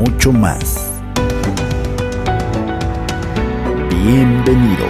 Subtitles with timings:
[0.00, 0.90] mucho más.
[3.90, 4.88] Bienvenidos.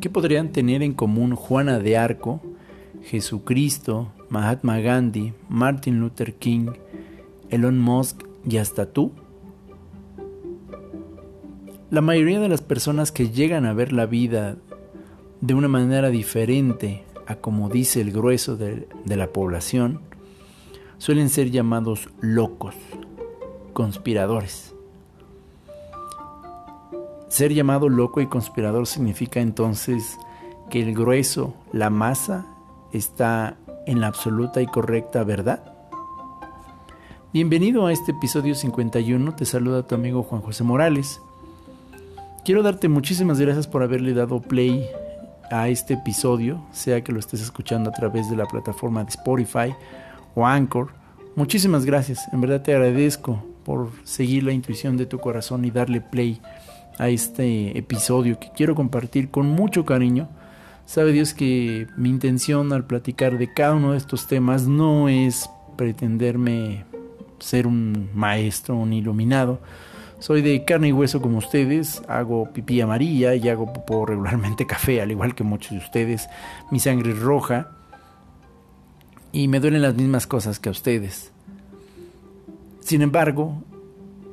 [0.00, 2.40] ¿Qué podrían tener en común Juana de Arco,
[3.04, 6.72] Jesucristo, Mahatma Gandhi, Martin Luther King,
[7.48, 9.12] Elon Musk y hasta tú?
[11.94, 14.56] La mayoría de las personas que llegan a ver la vida
[15.40, 20.00] de una manera diferente a como dice el grueso de, la población,
[20.98, 22.74] suelen ser llamados locos,
[23.74, 24.74] conspiradores.
[27.28, 30.18] Ser llamado loco y conspirador significa entonces
[30.70, 32.44] que el grueso, la masa,
[32.92, 33.56] está
[33.86, 35.72] en la absoluta y correcta verdad.
[37.32, 41.20] Bienvenido a este episodio 51, te saluda tu amigo Juan José Morales.
[42.44, 44.86] Quiero darte muchísimas gracias por haberle dado play
[45.50, 49.74] a este episodio, sea que lo estés escuchando a través de la plataforma de Spotify
[50.34, 50.92] o Anchor.
[51.36, 56.02] Muchísimas gracias, en verdad te agradezco por seguir la intuición de tu corazón y darle
[56.02, 56.38] play
[56.98, 60.28] a este episodio que quiero compartir con mucho cariño.
[60.84, 65.48] Sabe Dios que mi intención al platicar de cada uno de estos temas no es
[65.78, 66.84] pretenderme
[67.38, 69.60] ser un maestro, un iluminado,
[70.24, 73.70] soy de carne y hueso como ustedes, hago pipí amarilla y hago
[74.06, 76.28] regularmente café, al igual que muchos de ustedes.
[76.70, 77.72] Mi sangre es roja
[79.32, 81.30] y me duelen las mismas cosas que a ustedes.
[82.80, 83.62] Sin embargo,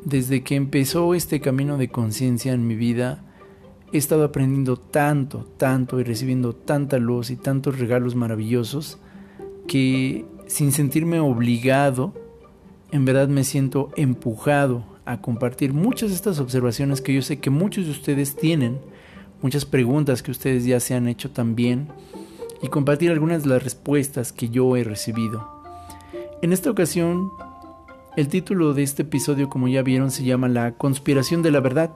[0.06, 3.26] desde que empezó este camino de conciencia en mi vida,
[3.92, 8.98] he estado aprendiendo tanto, tanto y recibiendo tanta luz y tantos regalos maravillosos
[9.68, 12.14] que sin sentirme obligado,
[12.94, 17.50] en verdad me siento empujado a compartir muchas de estas observaciones que yo sé que
[17.50, 18.80] muchos de ustedes tienen,
[19.42, 21.88] muchas preguntas que ustedes ya se han hecho también
[22.62, 25.48] y compartir algunas de las respuestas que yo he recibido.
[26.42, 27.32] En esta ocasión,
[28.16, 31.92] el título de este episodio, como ya vieron, se llama La conspiración de la verdad.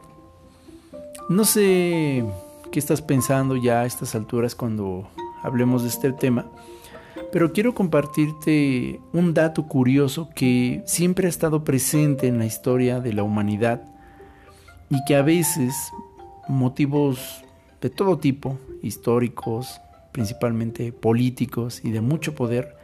[1.30, 2.26] No sé
[2.72, 5.08] qué estás pensando ya a estas alturas cuando
[5.44, 6.46] hablemos de este tema,
[7.36, 13.12] pero quiero compartirte un dato curioso que siempre ha estado presente en la historia de
[13.12, 13.84] la humanidad
[14.90, 15.76] y que a veces
[16.48, 17.44] motivos
[17.82, 19.82] de todo tipo, históricos,
[20.14, 22.78] principalmente políticos y de mucho poder,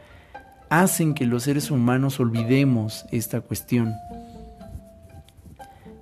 [0.68, 3.94] hacen que los seres humanos olvidemos esta cuestión.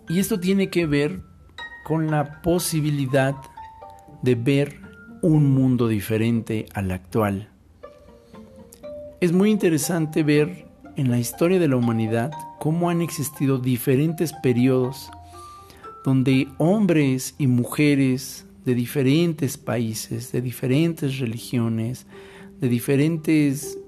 [0.08, 1.20] Y esto tiene que ver
[1.84, 3.36] con la posibilidad
[4.22, 4.80] de ver
[5.22, 7.50] un mundo diferente al actual.
[9.20, 10.66] Es muy interesante ver
[10.96, 15.10] en la historia de la humanidad cómo han existido diferentes periodos
[16.06, 22.06] donde hombres y mujeres de diferentes países, de diferentes religiones,
[22.60, 23.78] de diferentes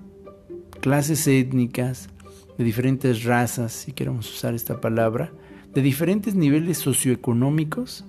[0.81, 2.10] clases étnicas,
[2.59, 5.32] de diferentes razas, si queremos usar esta palabra,
[5.72, 8.04] de diferentes niveles socioeconómicos,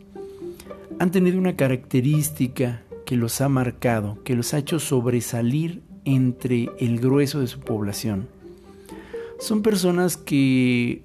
[0.99, 6.99] han tenido una característica que los ha marcado, que los ha hecho sobresalir entre el
[6.99, 8.27] grueso de su población.
[9.39, 11.03] Son personas que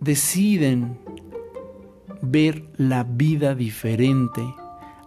[0.00, 0.98] deciden
[2.22, 4.42] ver la vida diferente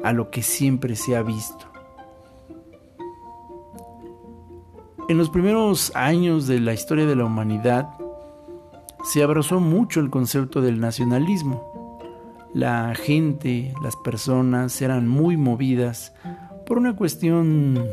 [0.03, 1.65] a lo que siempre se ha visto.
[5.09, 7.89] En los primeros años de la historia de la humanidad
[9.03, 11.99] se abrazó mucho el concepto del nacionalismo.
[12.53, 16.13] La gente, las personas eran muy movidas
[16.65, 17.83] por una cuestión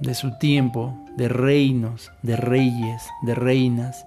[0.00, 4.06] de su tiempo, de reinos, de reyes, de reinas,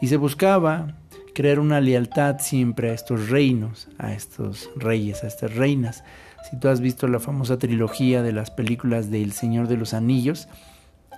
[0.00, 0.94] y se buscaba
[1.34, 6.04] crear una lealtad siempre a estos reinos, a estos reyes, a estas reinas.
[6.48, 9.94] Si tú has visto la famosa trilogía de las películas de El Señor de los
[9.94, 10.48] Anillos,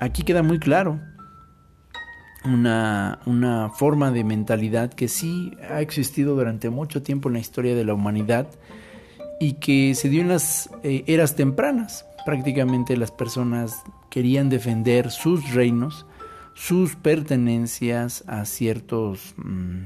[0.01, 1.01] aquí queda muy claro
[2.45, 7.75] una, una forma de mentalidad que sí ha existido durante mucho tiempo en la historia
[7.75, 8.49] de la humanidad
[9.41, 12.07] y que se dio en las eh, eras tempranas.
[12.25, 16.07] Prácticamente las personas querían defender sus reinos,
[16.55, 19.81] sus pertenencias a ciertos mm,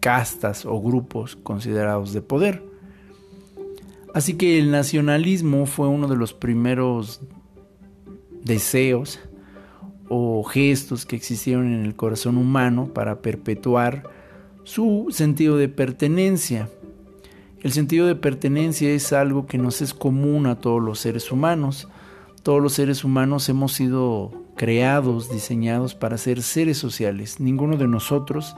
[0.00, 2.62] castas o grupos considerados de poder.
[4.12, 7.20] Así que el nacionalismo fue uno de los primeros
[8.42, 9.20] deseos
[10.08, 14.02] o gestos que existieron en el corazón humano para perpetuar
[14.64, 16.68] su sentido de pertenencia.
[17.62, 21.88] El sentido de pertenencia es algo que nos es común a todos los seres humanos.
[22.42, 27.38] Todos los seres humanos hemos sido creados, diseñados para ser seres sociales.
[27.38, 28.56] Ninguno de nosotros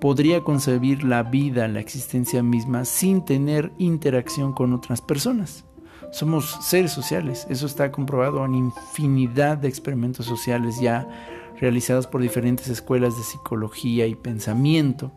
[0.00, 5.64] podría concebir la vida, la existencia misma, sin tener interacción con otras personas.
[6.12, 11.08] Somos seres sociales, eso está comprobado en infinidad de experimentos sociales ya
[11.60, 15.10] realizados por diferentes escuelas de psicología y pensamiento.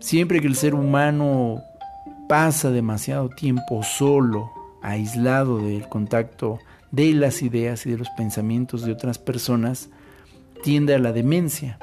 [0.00, 1.62] Siempre que el ser humano
[2.26, 4.50] pasa demasiado tiempo solo,
[4.82, 6.58] aislado del contacto
[6.90, 9.90] de las ideas y de los pensamientos de otras personas,
[10.62, 11.78] tiende a la demencia.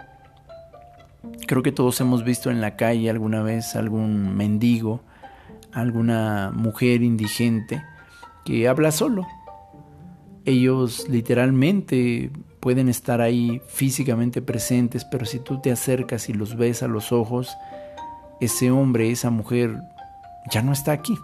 [1.46, 5.02] Creo que todos hemos visto en la calle alguna vez algún mendigo,
[5.72, 7.84] alguna mujer indigente
[8.46, 9.28] que habla solo.
[10.44, 12.32] Ellos literalmente
[12.62, 17.12] pueden estar ahí físicamente presentes, pero si tú te acercas y los ves a los
[17.12, 17.56] ojos,
[18.40, 19.78] ese hombre, esa mujer
[20.52, 21.18] ya no está aquí.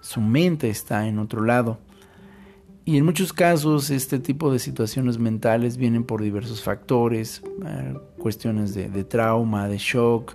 [0.00, 1.78] Su mente está en otro lado.
[2.84, 8.74] Y en muchos casos este tipo de situaciones mentales vienen por diversos factores, eh, cuestiones
[8.74, 10.34] de, trauma, de shock,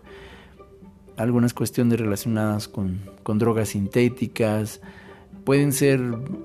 [1.18, 4.80] algunas cuestiones relacionadas con, con drogas sintéticas,
[5.44, 6.00] pueden ser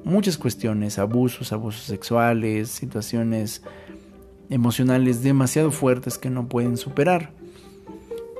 [0.05, 3.63] muchas cuestiones, abusos, abusos sexuales, situaciones
[4.51, 7.33] emocionales demasiado fuertes que no pueden superar.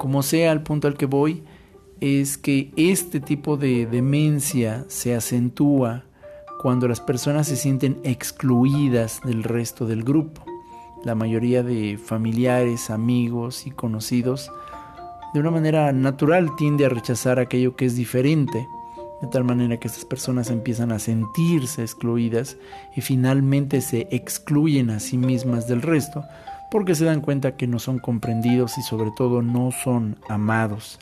[0.03, 1.45] Como sea, el punto al que voy
[2.01, 6.03] es que este tipo de demencia se acentúa
[6.61, 10.45] cuando las personas se sienten excluidas del resto del grupo.
[11.05, 14.51] La mayoría de familiares, amigos y conocidos
[15.35, 18.67] de una manera natural tiende a rechazar aquello que es diferente,
[19.21, 22.57] de tal manera que estas personas empiezan a sentirse excluidas
[22.97, 26.25] y finalmente se excluyen a sí mismas del resto
[26.73, 30.99] porque se dan cuenta que no son comprendidos y sobre todo no son amados.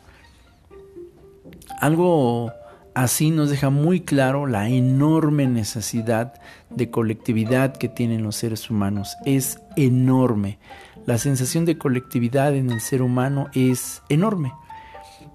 [1.81, 2.53] Algo
[2.95, 6.35] Así nos deja muy claro la enorme necesidad
[6.71, 9.17] de colectividad que tienen los seres humanos.
[9.25, 10.59] Es enorme.
[11.07, 14.53] La sensación de colectividad en el ser humano es enorme.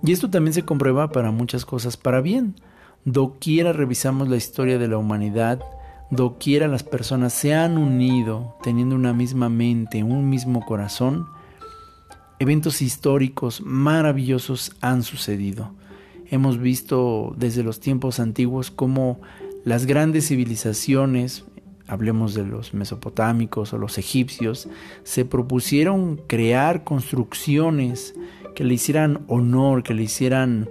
[0.04, 2.56] Y esto también se comprueba para muchas cosas para bien.
[3.06, 5.62] Doquiera revisamos la historia de la humanidad,
[6.12, 11.28] doquiera las personas se han unido teniendo una misma mente, un mismo corazón,
[12.40, 15.72] eventos históricos maravillosos han sucedido.
[16.30, 19.22] Hemos visto desde los tiempos antiguos cómo
[19.63, 21.46] las grandes civilizaciones,
[21.88, 24.68] hablemos de los mesopotámicos o los egipcios,
[25.04, 28.16] se propusieron crear construcciones
[28.56, 30.69] que le hicieran honor, que le hicieran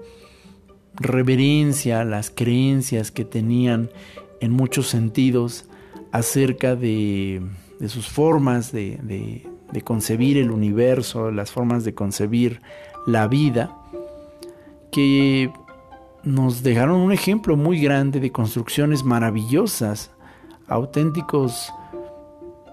[0.96, 3.90] reverencia a las creencias que tenían
[4.44, 5.66] en muchos sentidos
[6.12, 7.42] acerca de,
[7.88, 9.46] sus formas de
[9.84, 12.60] concebir el universo, las formas de concebir
[13.06, 13.76] la vida
[14.90, 15.50] que
[16.22, 20.10] nos dejaron un ejemplo muy grande de construcciones maravillosas,
[20.68, 21.72] auténticos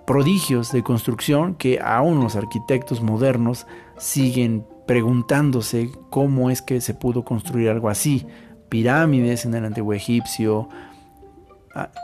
[0.06, 3.66] prodigios de construcción que aún los arquitectos modernos
[3.98, 8.26] siguen preguntándose cómo es que se pudo construir algo así.
[8.70, 10.70] Pirámides en el antiguo egipcio,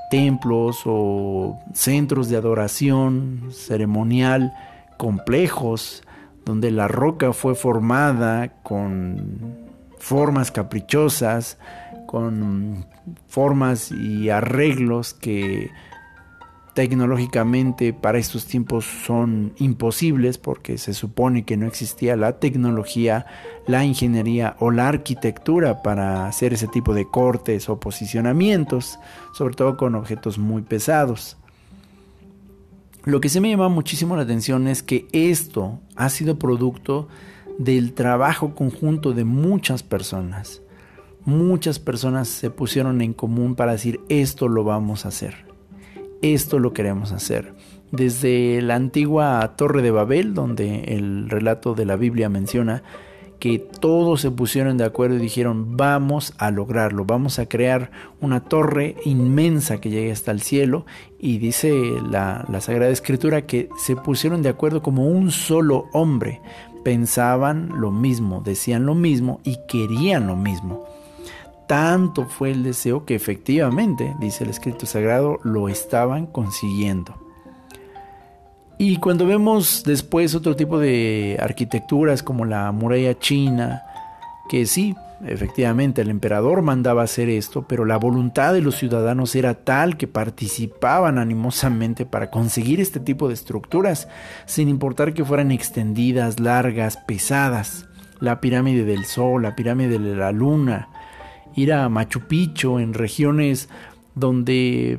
[0.09, 4.53] templos o centros de adoración ceremonial
[4.97, 6.03] complejos
[6.45, 9.67] donde la roca fue formada con
[10.00, 11.57] formas caprichosas,
[12.05, 12.86] con
[13.27, 15.69] formas y arreglos que
[16.77, 23.25] tecnológicamente para estos tiempos son imposibles porque se supone que no existía la tecnología,
[23.65, 29.00] la ingeniería o la arquitectura para hacer ese tipo de cortes o posicionamientos,
[29.34, 31.38] sobre todo con objetos muy pesados.
[33.05, 37.07] Lo que se me llama muchísimo la atención es que esto ha sido producto
[37.57, 40.62] del trabajo conjunto de muchas personas.
[41.25, 45.47] Muchas personas se pusieron en común para decir esto lo vamos a hacer,
[46.21, 47.53] esto lo queremos hacer.
[47.91, 52.83] Desde la antigua Torre de Babel, donde el relato de la Biblia menciona
[53.39, 58.41] que todos se pusieron de acuerdo y dijeron vamos a lograrlo, vamos a crear una
[58.41, 60.86] torre inmensa que llegue hasta el cielo
[61.19, 61.71] y dice
[62.09, 66.41] la, Sagrada Escritura que se pusieron de acuerdo como un solo hombre
[66.83, 70.86] pensaban lo mismo, decían lo mismo y querían lo mismo.
[71.67, 77.15] Tanto fue el deseo que efectivamente, dice el escrito sagrado, lo estaban consiguiendo.
[78.77, 83.83] Y cuando vemos después otro tipo de arquitecturas como la muralla china,
[84.50, 84.95] que sí,
[85.25, 90.07] Efectivamente, el emperador mandaba hacer esto, pero la voluntad de los ciudadanos era tal que
[90.07, 94.07] participaban animosamente para conseguir este tipo de estructuras,
[94.45, 97.88] sin importar que fueran extendidas, largas, pesadas.
[98.19, 100.89] La pirámide del Sol, la pirámide de la Luna,
[101.58, 103.68] ir a Machu Picchu en regiones
[104.16, 104.98] donde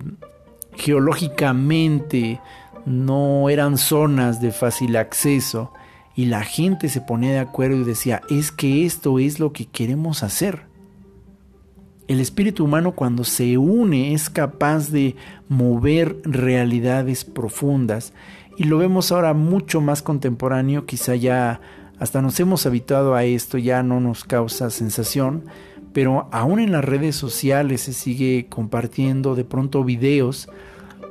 [0.77, 2.41] geológicamente
[2.85, 5.73] no eran zonas de fácil acceso
[6.15, 9.67] y la gente se ponía de acuerdo y decía, es que esto es lo que
[9.67, 10.63] queremos hacer.
[12.09, 15.15] El espíritu humano cuando se une es capaz de
[15.49, 18.13] mover realidades profundas
[18.57, 21.61] y lo vemos ahora mucho más contemporáneo, quizá ya
[22.01, 25.45] hasta nos hemos habituado a esto, ya no nos causa sensación,
[25.93, 30.49] pero aún en las redes sociales se sigue compartiendo de pronto videos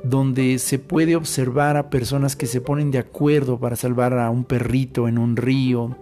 [0.04, 4.44] donde se puede observar a personas que se ponen de acuerdo para salvar a un
[4.44, 5.96] perrito en un río,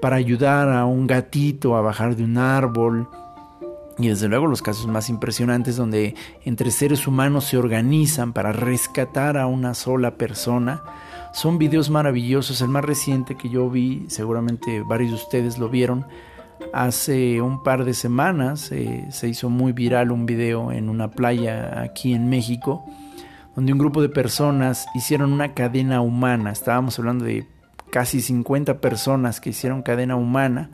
[0.00, 3.08] para ayudar a un gatito a bajar de un árbol.
[3.98, 6.14] Y desde luego los casos más impresionantes donde
[6.44, 10.82] entre seres humanos se organizan para rescatar a una sola persona.
[11.32, 12.60] Son videos maravillosos.
[12.60, 16.06] El más reciente que yo vi, seguramente varios de ustedes lo vieron,
[16.72, 21.80] hace un par de semanas eh, se hizo muy viral un video en una playa
[21.82, 22.84] aquí en México
[23.54, 26.50] donde un grupo de personas hicieron una cadena humana.
[26.50, 27.46] Estábamos hablando de
[27.90, 30.70] casi 50 personas que hicieron cadena humana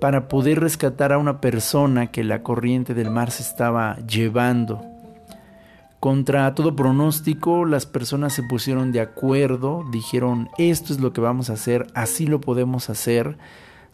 [0.00, 4.82] para poder rescatar a una persona que la corriente del mar se estaba llevando.
[6.00, 11.48] Contra todo pronóstico, las personas se pusieron de acuerdo, dijeron esto es lo que vamos
[11.48, 13.38] a hacer, así lo podemos hacer.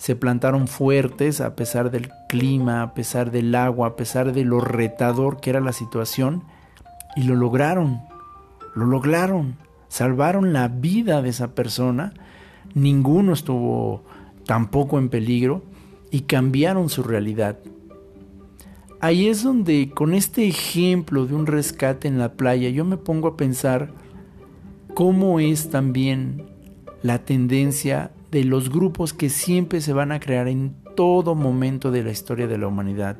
[0.03, 4.59] Se plantaron fuertes a pesar del clima, a pesar del agua, a pesar de lo
[4.59, 6.43] retador que era la situación
[7.15, 8.01] y lo lograron,
[8.75, 9.55] lo lograron,
[9.87, 12.15] salvaron la vida de esa persona,
[12.75, 14.03] ninguno estuvo
[14.45, 15.63] tampoco en peligro
[16.11, 17.61] y cambiaron su realidad.
[18.99, 23.29] Ahí es donde con este ejemplo de un rescate en la playa yo me pongo
[23.29, 23.93] a pensar
[24.95, 26.43] cómo es también
[27.03, 32.03] la tendencia de los grupos que siempre se van a crear en todo momento de
[32.03, 33.19] la historia de la humanidad.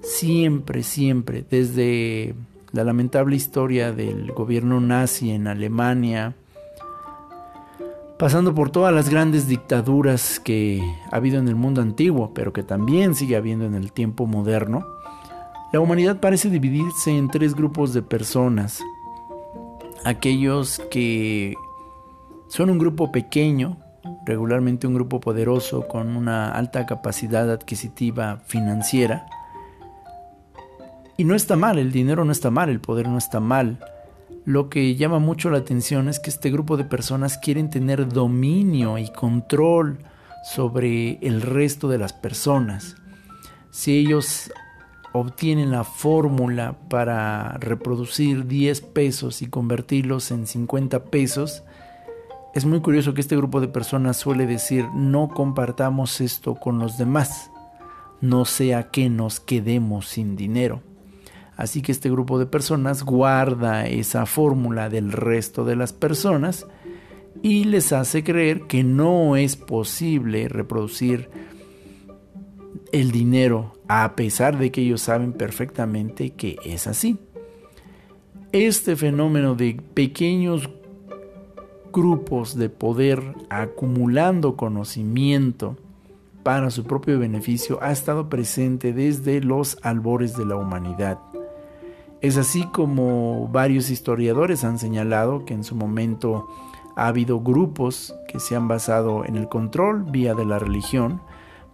[0.00, 2.34] Siempre, siempre, desde
[2.72, 6.34] la lamentable historia del gobierno nazi en Alemania,
[8.18, 12.62] pasando por todas las grandes dictaduras que ha habido en el mundo antiguo, pero que
[12.62, 14.86] también sigue habiendo en el tiempo moderno,
[15.74, 18.82] la humanidad parece dividirse en tres grupos de personas.
[20.06, 21.54] Aquellos que
[22.46, 23.76] son un grupo pequeño,
[24.28, 29.26] regularmente un grupo poderoso con una alta capacidad adquisitiva financiera,
[31.16, 33.78] y no está mal, el dinero no está mal, el poder no está mal.
[34.44, 38.98] Lo que llama mucho la atención es que este grupo de personas quieren tener dominio
[38.98, 39.98] y control
[40.44, 42.94] sobre el resto de las personas.
[43.72, 44.52] Si ellos
[45.12, 51.64] obtienen la fórmula para reproducir 10 pesos y convertirlos en 50 pesos,
[52.58, 56.98] es muy curioso que este grupo de personas suele decir no compartamos esto con los
[56.98, 57.52] demás,
[58.20, 60.82] no sea que nos quedemos sin dinero.
[61.56, 66.66] Así que este grupo de personas guarda esa fórmula del resto de las personas
[67.44, 71.30] y les hace creer que no es posible reproducir
[72.90, 77.18] el dinero a pesar de que ellos saben perfectamente que es así.
[78.50, 80.68] Este fenómeno de pequeños
[81.92, 85.76] grupos de poder acumulando conocimiento
[86.42, 91.18] para su propio beneficio ha estado presente desde los albores de la humanidad.
[92.20, 96.48] Es así como varios historiadores han señalado que en su momento
[96.96, 101.20] ha habido grupos que se han basado en el control vía de la religión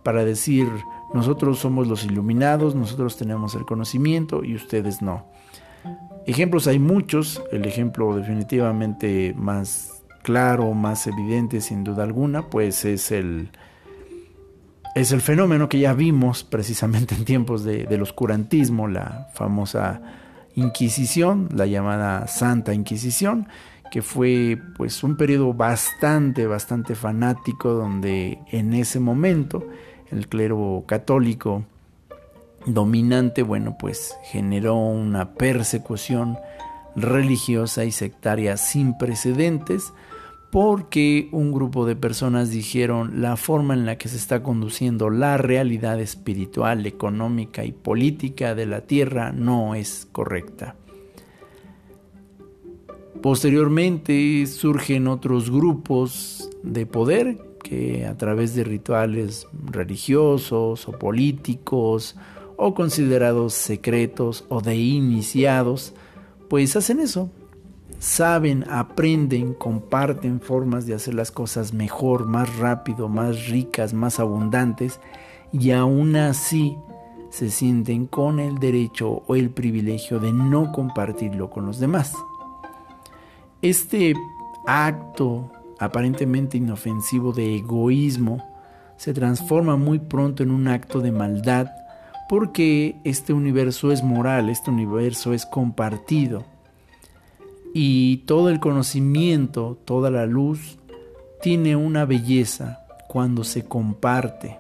[0.02, 0.68] para decir
[1.14, 5.25] nosotros somos los iluminados, nosotros tenemos el conocimiento y ustedes no.
[6.26, 9.93] Ejemplos hay muchos, el ejemplo definitivamente más
[10.25, 13.50] claro, más evidente sin duda alguna, pues es el,
[14.97, 20.00] es el fenómeno que ya vimos precisamente en tiempos de, del oscurantismo, la famosa
[20.57, 23.49] Inquisición, la llamada Santa Inquisición,
[23.90, 29.66] que fue pues un periodo bastante, bastante fanático donde en ese momento
[30.11, 31.64] el clero católico
[32.66, 36.38] dominante, bueno, pues generó una persecución
[36.97, 39.93] religiosa y sectaria sin precedentes
[40.54, 45.37] porque un grupo de personas dijeron la forma en la que se está conduciendo la
[45.37, 50.76] realidad espiritual, económica y política de la tierra no es correcta.
[53.20, 62.14] Posteriormente surgen otros grupos de poder que a través de rituales religiosos o políticos
[62.56, 65.94] o considerados secretos o de iniciados,
[66.49, 67.28] pues hacen eso.
[68.04, 75.00] Saben, aprenden, comparten formas de hacer las cosas mejor, más rápido, más ricas, más abundantes
[75.52, 76.76] y aún así
[77.30, 82.12] se sienten con el derecho o el privilegio de no compartirlo con los demás.
[83.62, 84.12] Este
[84.66, 88.46] acto aparentemente inofensivo de egoísmo
[88.99, 91.68] se transforma muy pronto en un acto de maldad
[92.28, 96.44] porque este universo es moral, este universo es compartido
[97.75, 100.78] y todo el conocimiento, toda la luz
[101.43, 104.59] tiene una belleza cuando se comparte.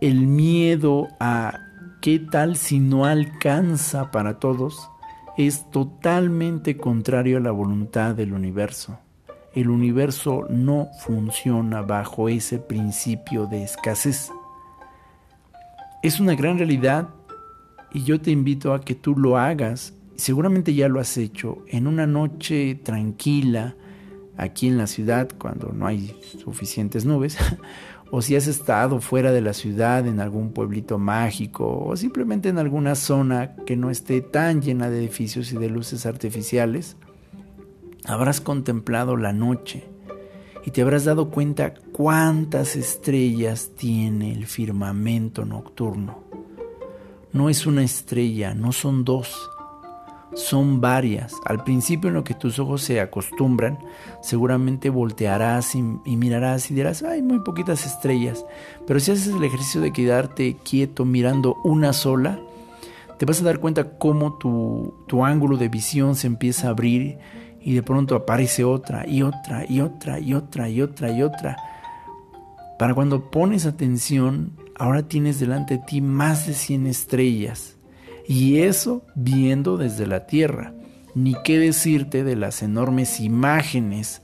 [0.00, 1.60] El miedo a
[2.00, 4.90] qué tal si no alcanza para todos
[5.36, 8.98] es totalmente contrario a la voluntad del universo.
[9.54, 14.32] El universo no funciona bajo ese principio de escasez.
[16.02, 17.08] Es una gran realidad
[17.92, 19.94] y yo te invito a que tú lo hagas.
[20.18, 23.76] Seguramente ya lo has hecho en una noche tranquila
[24.36, 27.38] aquí en la ciudad cuando no hay suficientes nubes
[28.10, 32.58] o si has estado fuera de la ciudad en algún pueblito mágico o simplemente en
[32.58, 36.96] alguna zona que no esté tan llena de edificios y de luces artificiales,
[38.04, 39.84] habrás contemplado la noche
[40.66, 46.24] y te habrás dado cuenta cuántas estrellas tiene el firmamento nocturno.
[47.32, 49.48] No es una estrella, no son dos,
[50.34, 51.34] son varias.
[51.44, 53.78] Al principio en lo que tus ojos se acostumbran,
[54.22, 58.44] seguramente voltearás y, mirarás y dirás, hay muy poquitas estrellas.
[58.86, 62.38] Pero si haces el ejercicio de quedarte quieto mirando una sola,
[63.18, 67.18] te vas a dar cuenta cómo tu, tu ángulo de visión se empieza a abrir
[67.60, 71.56] y de pronto aparece otra y otra y otra y otra y otra y otra.
[72.78, 77.77] Para cuando pones atención, ahora tienes delante de ti más de 100 estrellas
[78.28, 80.74] y eso viendo desde la Tierra.
[81.14, 84.22] Ni qué decirte de las enormes imágenes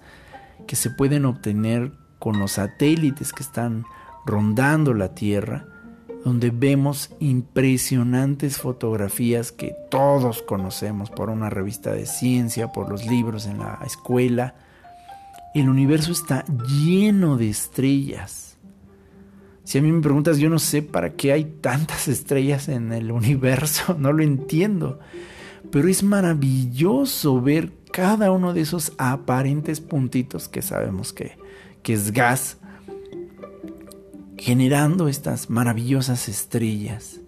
[0.66, 3.84] que se pueden obtener con los satélites que están
[4.26, 5.66] rondando la Tierra,
[6.22, 13.46] donde vemos impresionantes fotografías que todos conocemos por una revista de ciencia, por los libros
[13.46, 14.54] en la escuela.
[15.54, 18.53] El universo está lleno de estrellas
[19.64, 23.10] si a mí me preguntas, yo no sé para qué hay tantas estrellas en el
[23.10, 25.00] universo, no lo entiendo.
[25.70, 31.38] Pero es maravilloso ver cada uno de esos aparentes puntitos que sabemos que,
[31.82, 32.58] que es gas,
[34.36, 37.20] generando estas maravillosas estrellas.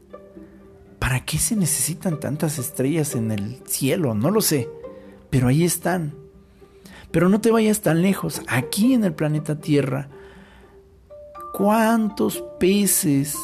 [0.98, 4.14] ¿Para qué se necesitan tantas estrellas en el cielo?
[4.14, 4.68] No lo sé,
[5.30, 6.14] pero ahí están.
[7.10, 8.42] Pero no te vayas tan lejos.
[8.48, 10.10] Aquí en el planeta Tierra
[11.56, 13.34] ¿Cuántos peces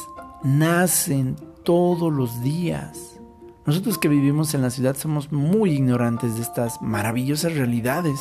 [0.43, 3.19] nacen todos los días?
[3.65, 8.19] Nosotros que vivimos en la ciudad somos muy ignorantes de estas maravillosas realidades.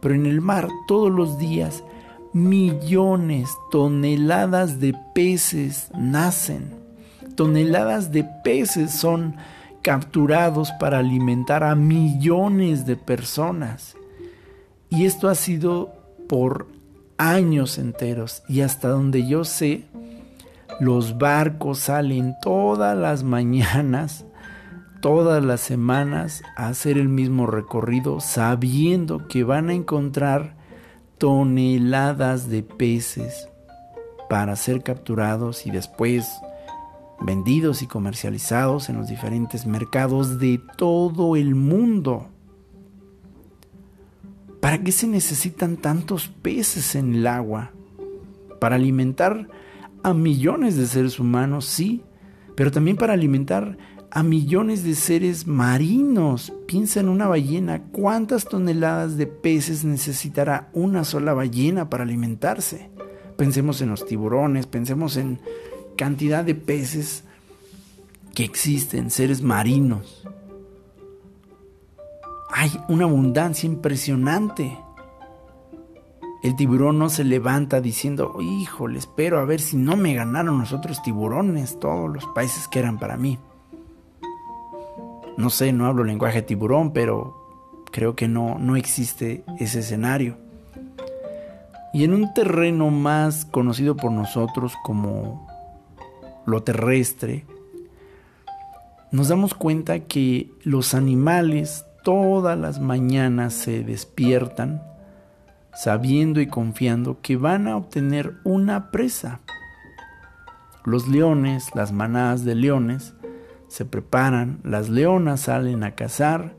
[0.00, 1.84] Pero en el mar todos los días
[2.32, 6.74] millones, toneladas de peces nacen.
[7.36, 9.36] Toneladas de peces son
[9.82, 13.94] capturados para alimentar a millones de personas.
[14.88, 15.92] Y esto ha sido
[16.28, 16.79] por
[17.20, 19.84] años enteros y hasta donde yo sé,
[20.80, 24.24] los barcos salen todas las mañanas,
[25.02, 30.56] todas las semanas a hacer el mismo recorrido sabiendo que van a encontrar
[31.18, 33.50] toneladas de peces
[34.30, 36.26] para ser capturados y después
[37.20, 42.28] vendidos y comercializados en los diferentes mercados de todo el mundo.
[44.60, 47.72] ¿Para qué se necesitan tantos peces en el agua?
[48.60, 49.48] Para alimentar
[50.02, 52.02] a millones de seres humanos, sí,
[52.56, 53.78] pero también para alimentar
[54.10, 56.52] a millones de seres marinos.
[56.66, 62.90] Piensa en una ballena, ¿cuántas toneladas de peces necesitará una sola ballena para alimentarse?
[63.38, 65.40] Pensemos en los tiburones, pensemos en
[65.96, 67.24] cantidad de peces
[68.34, 70.26] que existen, seres marinos
[72.52, 74.78] hay una abundancia impresionante.
[76.42, 80.72] El tiburón no se levanta diciendo, híjole, espero a ver si no me ganaron los
[80.72, 83.38] otros tiburones, todos los países que eran para mí.
[85.36, 87.36] No sé, no hablo lenguaje tiburón, pero
[87.90, 90.38] creo que no, no existe ese escenario.
[91.92, 95.46] Y en un terreno más conocido por nosotros como
[96.46, 97.44] lo terrestre,
[99.10, 104.82] nos damos cuenta que los animales todas las mañanas se despiertan
[105.74, 109.40] sabiendo y confiando que van a obtener una presa.
[110.84, 113.14] Los leones, las manadas de leones,
[113.68, 116.56] se preparan, las leonas salen a cazar,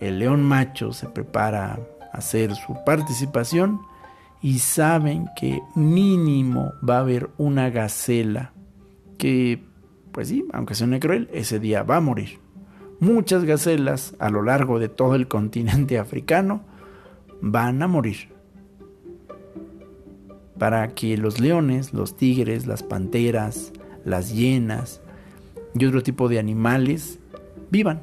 [0.00, 1.78] el león macho se prepara
[2.12, 3.80] a hacer su participación
[4.40, 8.52] y saben que mínimo va a haber una gacela
[9.18, 9.62] que,
[10.12, 12.47] pues sí, aunque suene cruel, ese día va a morir.
[13.00, 16.62] Muchas gacelas a lo largo de todo el continente africano
[17.40, 18.28] van a morir.
[20.58, 23.72] Para que los leones, los tigres, las panteras,
[24.04, 25.00] las hienas
[25.74, 27.20] y otro tipo de animales
[27.70, 28.00] vivan.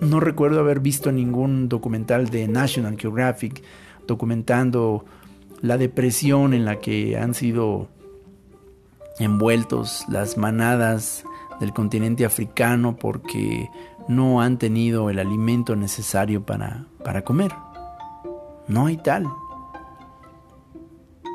[0.00, 3.62] No recuerdo haber visto ningún documental de National Geographic
[4.06, 5.04] documentando
[5.60, 7.88] la depresión en la que han sido
[9.18, 11.24] envueltos las manadas
[11.60, 13.70] del continente africano porque
[14.08, 17.52] no han tenido el alimento necesario para, para comer.
[18.66, 19.26] No hay tal.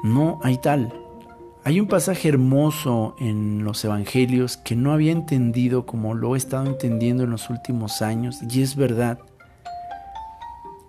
[0.03, 0.93] No hay tal.
[1.65, 6.65] Hay un pasaje hermoso en los evangelios que no había entendido como lo he estado
[6.65, 9.19] entendiendo en los últimos años y es verdad.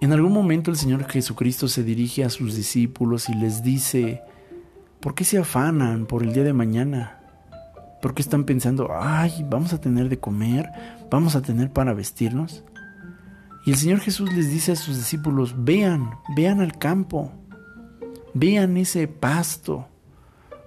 [0.01, 4.23] En algún momento el Señor Jesucristo se dirige a sus discípulos y les dice,
[4.99, 7.24] ¿por qué se afanan por el día de mañana?
[8.05, 10.69] ¿Por qué están pensando, ay, vamos a tener de comer,
[11.11, 12.63] vamos a tener para vestirnos?
[13.65, 17.33] Y el Señor Jesús les dice a sus discípulos, vean, vean al campo,
[18.35, 19.87] vean ese pasto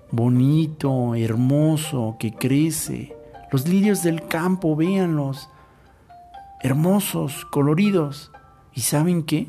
[0.10, 3.15] bonito, hermoso, que crece.
[3.52, 5.47] Los lirios del campo, véanlos,
[6.63, 8.32] hermosos, coloridos.
[8.73, 9.47] ¿Y saben qué?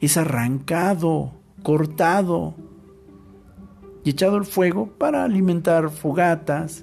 [0.00, 2.56] Es arrancado, cortado
[4.02, 6.82] y echado al fuego para alimentar fogatas,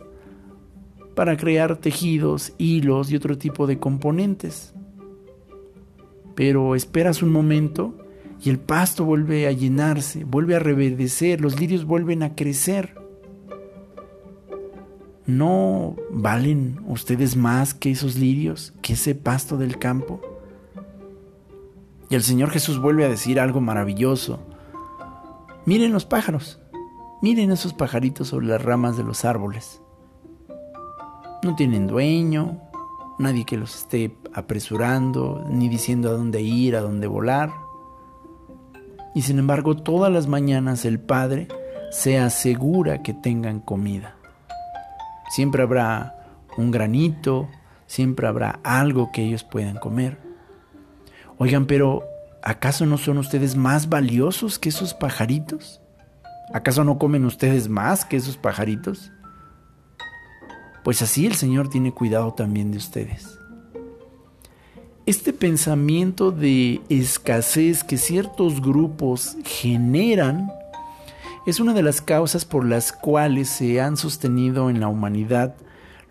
[1.15, 4.73] para crear tejidos, hilos y otro tipo de componentes.
[6.36, 7.95] Pero esperas un momento
[8.43, 12.95] y el pasto vuelve a llenarse, vuelve a reverdecer, los lirios vuelven a crecer.
[15.26, 20.19] ¿No valen ustedes más que esos lirios, que ese pasto del campo?
[22.10, 24.39] Y el Señor Jesús vuelve a decir algo maravilloso.
[25.65, 26.60] Miren los pájaros,
[27.21, 29.83] miren esos pajaritos sobre las ramas de los árboles.
[31.44, 32.58] No tienen dueño,
[33.20, 37.52] nadie que los esté apresurando, ni diciendo a dónde ir, a dónde volar.
[39.14, 41.50] Y sin embargo, todas las mañanas el Padre
[41.92, 44.16] se asegura que tengan comida.
[45.30, 46.16] Siempre habrá
[46.58, 47.50] un granito,
[47.88, 50.18] siempre habrá algo que ellos puedan comer.
[51.38, 52.04] Oigan, pero
[52.42, 55.82] ¿acaso no son ustedes más valiosos que esos pajaritos?
[56.54, 59.12] ¿Acaso no comen ustedes más que esos pajaritos?
[60.84, 63.39] Pues así el Señor tiene cuidado también de ustedes.
[65.06, 70.50] Este pensamiento de escasez que ciertos grupos generan
[71.46, 75.56] es una de las causas por las cuales se han sostenido en la humanidad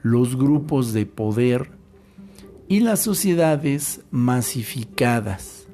[0.03, 1.71] los grupos de poder
[2.69, 5.67] y las sociedades masificadas,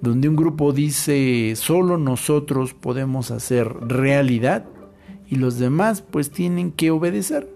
[0.00, 4.66] donde un grupo dice solo nosotros podemos hacer realidad
[5.32, 7.48] y los demás pues tienen que obedecer.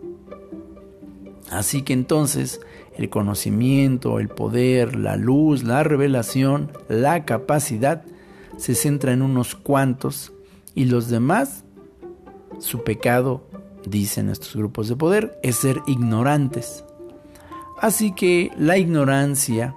[1.51, 2.63] Así que entonces
[2.97, 8.03] el conocimiento, el poder, la luz, la revelación, la capacidad
[8.57, 10.33] se centra en unos cuantos
[10.75, 11.65] y los demás,
[12.61, 13.47] su pecado,
[13.87, 16.83] dicen estos grupos de poder, es ser ignorantes.
[17.79, 19.75] Así que la ignorancia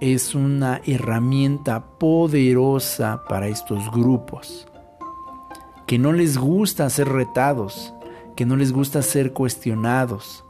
[0.00, 4.68] es una herramienta poderosa para estos grupos,
[5.86, 7.94] que no les gusta ser retados,
[8.36, 10.44] que no les gusta ser cuestionados,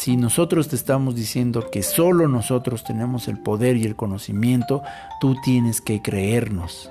[0.00, 4.82] si nosotros te estamos diciendo que solo nosotros tenemos el poder y el conocimiento,
[5.20, 6.90] tú tienes que creernos.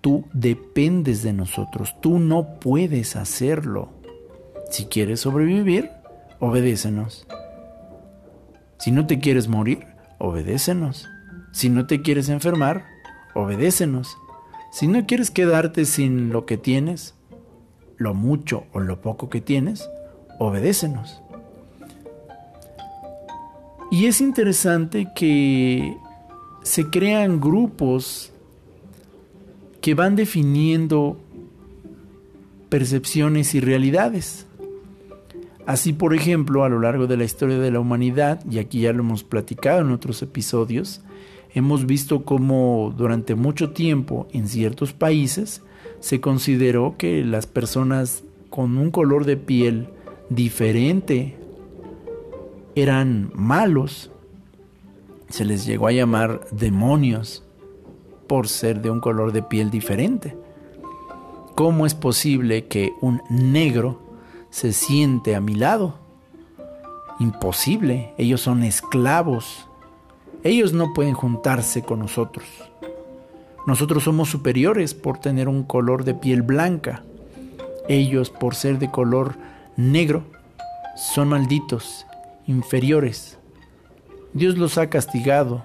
[0.00, 3.88] Tú dependes de nosotros, tú no puedes hacerlo.
[4.70, 5.90] Si quieres sobrevivir,
[6.38, 7.26] obedécenos.
[8.78, 9.86] Si no te quieres morir,
[10.18, 11.08] obedécenos.
[11.52, 12.84] Si no te quieres enfermar,
[13.34, 14.18] obedécenos.
[14.74, 17.14] Si no quieres quedarte sin lo que tienes,
[17.96, 19.88] lo mucho o lo poco que tienes,
[20.40, 21.22] obedécenos.
[23.92, 25.96] Y es interesante que
[26.64, 28.32] se crean grupos
[29.80, 31.20] que van definiendo
[32.68, 34.44] percepciones y realidades.
[35.66, 38.92] Así, por ejemplo, a lo largo de la historia de la humanidad, y aquí ya
[38.92, 41.00] lo hemos platicado en otros episodios,
[41.54, 45.62] hemos visto cómo durante mucho tiempo en ciertos países
[46.00, 49.88] se consideró que las personas con un color de piel
[50.28, 51.36] diferente
[52.74, 54.10] eran malos.
[55.28, 57.40] Se les llegó a llamar demonios.
[58.26, 60.34] por ser de un color de piel diferente.
[61.54, 64.00] ¿Cómo es posible que un negro
[64.48, 65.98] se siente a mi lado?
[67.20, 69.68] Imposible, ellos son esclavos.
[70.44, 72.44] Ellos no pueden juntarse con nosotros.
[73.66, 77.02] Nosotros somos superiores por tener un color de piel blanca.
[77.88, 79.36] Ellos, por ser de color
[79.76, 80.24] negro,
[80.96, 82.04] son malditos,
[82.46, 83.38] inferiores.
[84.34, 85.64] Dios los ha castigado.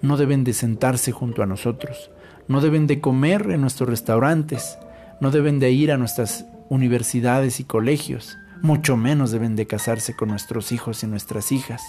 [0.00, 2.12] No deben de sentarse junto a nosotros.
[2.46, 4.78] No deben de comer en nuestros restaurantes.
[5.20, 8.36] No deben de ir a nuestras universidades y colegios.
[8.62, 11.82] Mucho menos deben de casarse con nuestros hijos y nuestras hijas.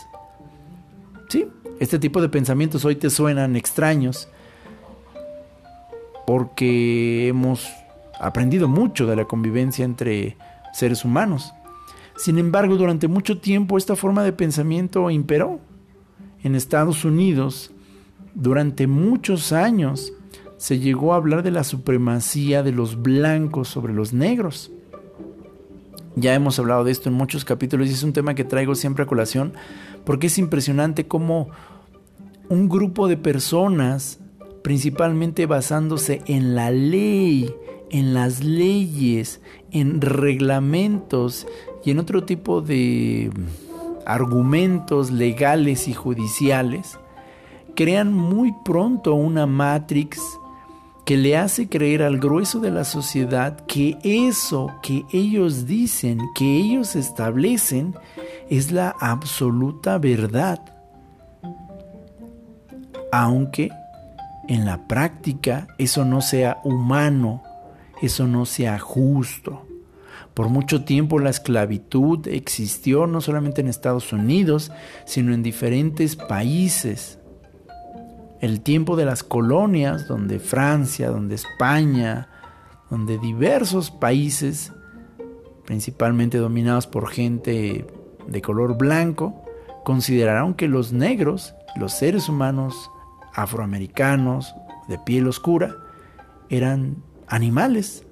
[1.30, 1.48] Sí,
[1.80, 4.30] este tipo de pensamientos hoy te suenan extraños
[6.26, 7.70] porque hemos
[8.20, 10.38] aprendido mucho de la convivencia entre
[10.74, 11.54] seres humanos.
[12.18, 15.60] Sin embargo, durante mucho tiempo esta forma de pensamiento imperó.
[16.44, 17.72] En Estados Unidos,
[18.36, 20.14] durante muchos años,
[20.58, 24.72] se llegó a hablar de la supremacía de los blancos sobre los negros.
[26.16, 29.04] Ya hemos hablado de esto en muchos capítulos y es un tema que traigo siempre
[29.04, 29.54] a colación
[30.06, 31.50] porque es impresionante cómo
[32.50, 34.20] un grupo de personas,
[34.64, 37.54] principalmente basándose en la ley,
[37.90, 39.42] en las leyes,
[39.72, 41.48] en reglamentos
[41.84, 43.32] y en otro tipo de
[44.06, 47.00] argumentos legales y judiciales,
[47.76, 50.22] crean muy pronto una matrix
[51.06, 56.58] que le hace creer al grueso de la sociedad que eso que ellos dicen, que
[56.58, 57.96] ellos establecen,
[58.50, 60.60] es la absoluta verdad.
[63.12, 63.70] Aunque
[64.48, 67.44] en la práctica eso no sea humano,
[68.02, 69.66] eso no sea justo.
[70.34, 74.72] Por mucho tiempo la esclavitud existió no solamente en Estados Unidos,
[75.06, 77.20] sino en diferentes países
[78.46, 82.30] el tiempo de las colonias, donde Francia, donde España,
[82.92, 84.72] donde diversos países,
[85.66, 87.88] principalmente dominados por gente
[88.28, 89.44] de color blanco,
[89.84, 92.92] consideraron que los negros, los seres humanos
[93.34, 94.54] afroamericanos
[94.88, 95.76] de piel oscura,
[96.50, 98.06] eran animales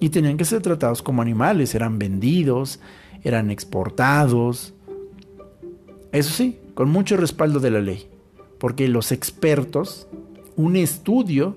[0.00, 2.80] y tenían que ser tratados como animales, eran vendidos,
[3.22, 4.72] eran exportados.
[6.10, 8.13] Eso sí, con mucho respaldo de la ley
[8.64, 10.08] porque los expertos,
[10.56, 11.54] un estudio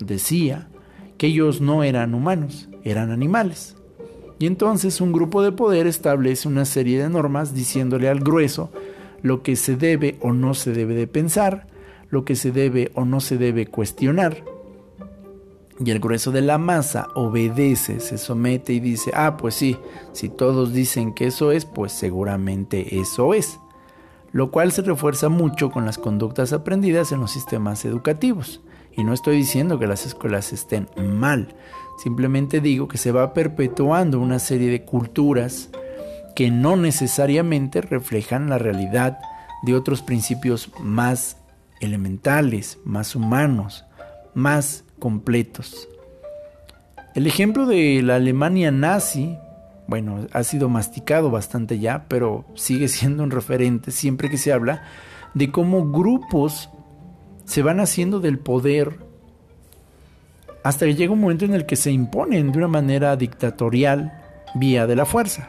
[0.00, 0.68] decía
[1.16, 3.76] que ellos no eran humanos, eran animales.
[4.40, 8.72] Y entonces un grupo de poder establece una serie de normas diciéndole al grueso
[9.22, 11.68] lo que se debe o no se debe de pensar,
[12.08, 14.42] lo que se debe o no se debe cuestionar.
[15.78, 19.76] Y el grueso de la masa obedece, se somete y dice, ah, pues sí,
[20.10, 23.60] si todos dicen que eso es, pues seguramente eso es
[24.32, 28.60] lo cual se refuerza mucho con las conductas aprendidas en los sistemas educativos.
[28.96, 31.54] Y no estoy diciendo que las escuelas estén mal,
[32.02, 35.70] simplemente digo que se va perpetuando una serie de culturas
[36.34, 39.18] que no necesariamente reflejan la realidad
[39.62, 41.36] de otros principios más
[41.80, 43.84] elementales, más humanos,
[44.34, 45.88] más completos.
[47.14, 49.36] El ejemplo de la Alemania nazi
[49.90, 54.84] bueno, ha sido masticado bastante ya, pero sigue siendo un referente siempre que se habla
[55.34, 56.70] de cómo grupos
[57.44, 59.04] se van haciendo del poder
[60.62, 64.12] hasta que llega un momento en el que se imponen de una manera dictatorial
[64.54, 65.48] vía de la fuerza.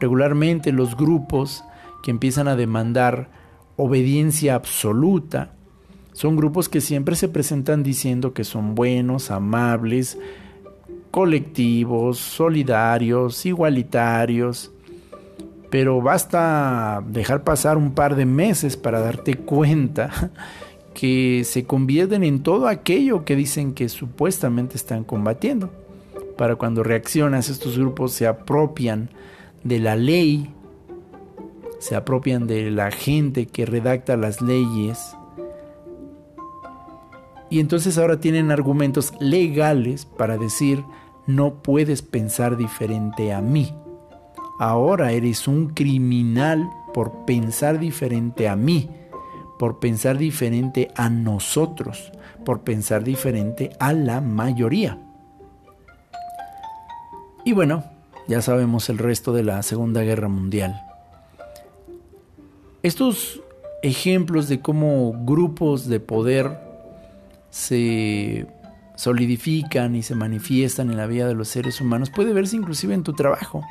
[0.00, 1.62] Regularmente los grupos
[2.02, 3.28] que empiezan a demandar
[3.76, 5.52] obediencia absoluta
[6.12, 10.18] son grupos que siempre se presentan diciendo que son buenos, amables,
[11.16, 14.70] colectivos, solidarios, igualitarios,
[15.70, 20.10] pero basta dejar pasar un par de meses para darte cuenta
[20.92, 25.70] que se convierten en todo aquello que dicen que supuestamente están combatiendo.
[26.36, 29.08] Para cuando reaccionas, estos grupos se apropian
[29.64, 30.50] de la ley,
[31.78, 35.16] se apropian de la gente que redacta las leyes,
[37.48, 40.84] y entonces ahora tienen argumentos legales para decir
[41.26, 43.74] no puedes pensar diferente a mí.
[44.58, 48.88] Ahora eres un criminal por pensar diferente a mí,
[49.58, 52.12] por pensar diferente a nosotros,
[52.44, 54.98] por pensar diferente a la mayoría.
[57.44, 57.84] Y bueno,
[58.28, 60.82] ya sabemos el resto de la Segunda Guerra Mundial.
[62.82, 63.42] Estos
[63.82, 66.58] ejemplos de cómo grupos de poder
[67.50, 68.46] se
[68.96, 73.04] solidifican y se manifiestan en la vida de los seres humanos puede verse inclusive en
[73.04, 73.62] tu trabajo.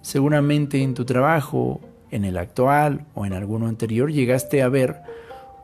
[0.00, 5.02] Seguramente en tu trabajo, en el actual o en alguno anterior, llegaste a ver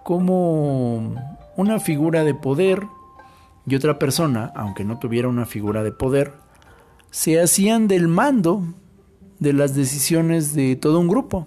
[0.02, 1.14] cómo
[1.56, 2.82] una figura de poder
[3.66, 6.32] y otra persona, aunque no tuviera una figura de poder,
[7.10, 8.62] se hacían del mando
[9.38, 11.46] de las decisiones de todo un grupo.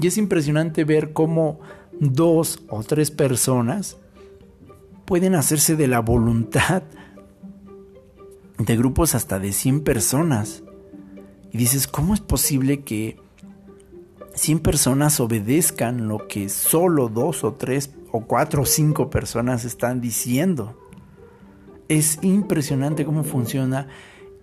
[0.00, 1.58] Y es impresionante ver cómo
[2.00, 3.98] dos o tres personas
[5.06, 6.82] pueden hacerse de la voluntad
[8.58, 10.62] de grupos hasta de 100 personas.
[11.52, 13.16] Y dices, ¿cómo es posible que
[14.34, 20.00] 100 personas obedezcan lo que solo dos o tres o cuatro o cinco personas están
[20.00, 20.76] diciendo?
[21.88, 23.86] Es impresionante cómo funciona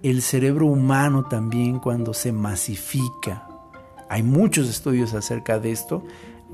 [0.01, 3.47] el cerebro humano también cuando se masifica.
[4.09, 6.03] Hay muchos estudios acerca de esto.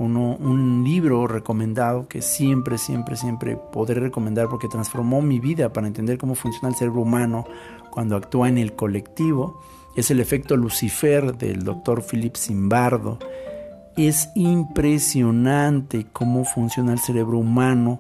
[0.02, 6.18] Un libro recomendado que siempre, siempre, siempre podré recomendar porque transformó mi vida para entender
[6.18, 7.46] cómo funciona el cerebro humano
[7.92, 9.60] cuando actúa en el colectivo.
[9.98, 13.20] Es el efecto Lucifer del doctor Philip Zimbardo.
[13.98, 18.00] Es impresionante cómo funciona el cerebro humano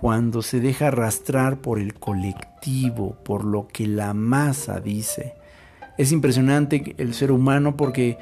[0.00, 5.34] cuando se deja arrastrar por el colectivo, por lo que la masa dice.
[5.98, 8.16] Es impresionante el ser humano porque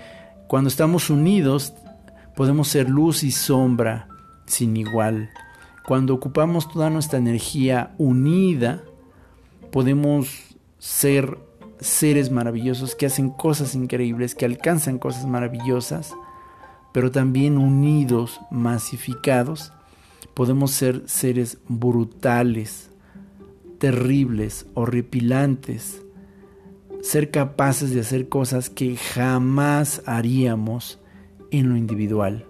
[0.48, 1.74] cuando estamos unidos
[2.37, 4.09] podemos ser luz y sombra
[4.47, 5.31] sin igual.
[5.87, 8.83] Cuando ocupamos toda nuestra energía unida,
[9.70, 11.38] podemos ser
[11.81, 16.14] seres maravillosos que hacen cosas increíbles, que alcanzan cosas maravillosas,
[16.92, 19.73] pero también unidos, masificados,
[20.35, 22.90] podemos ser seres brutales,
[23.79, 26.03] terribles, horripilantes,
[27.03, 30.99] ser capaces de hacer cosas que jamás haríamos
[31.59, 32.47] en lo individual.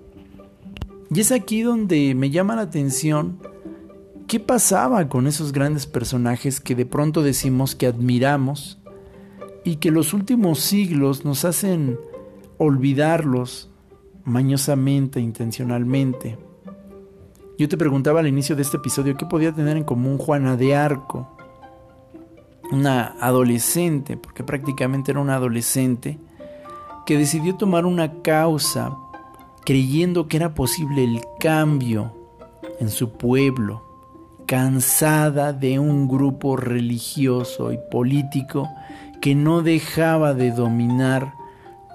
[1.11, 3.38] Y es aquí donde me llama la atención
[4.27, 8.79] qué pasaba con esos grandes personajes que de pronto decimos que admiramos
[9.64, 11.99] y que los últimos siglos nos hacen
[12.59, 13.71] olvidarlos
[14.25, 16.38] mañosamente, intencionalmente.
[17.59, 20.75] Yo te preguntaba al inicio de este episodio qué podía tener en común Juana de
[20.75, 21.37] Arco,
[22.73, 26.19] una adolescente, porque prácticamente era una adolescente,
[27.07, 28.97] que decidió tomar una causa
[29.64, 32.14] creyendo que era posible el cambio
[32.81, 33.83] en su pueblo,
[34.47, 38.69] cansada de un grupo religioso y político
[39.21, 41.35] que no dejaba de dominar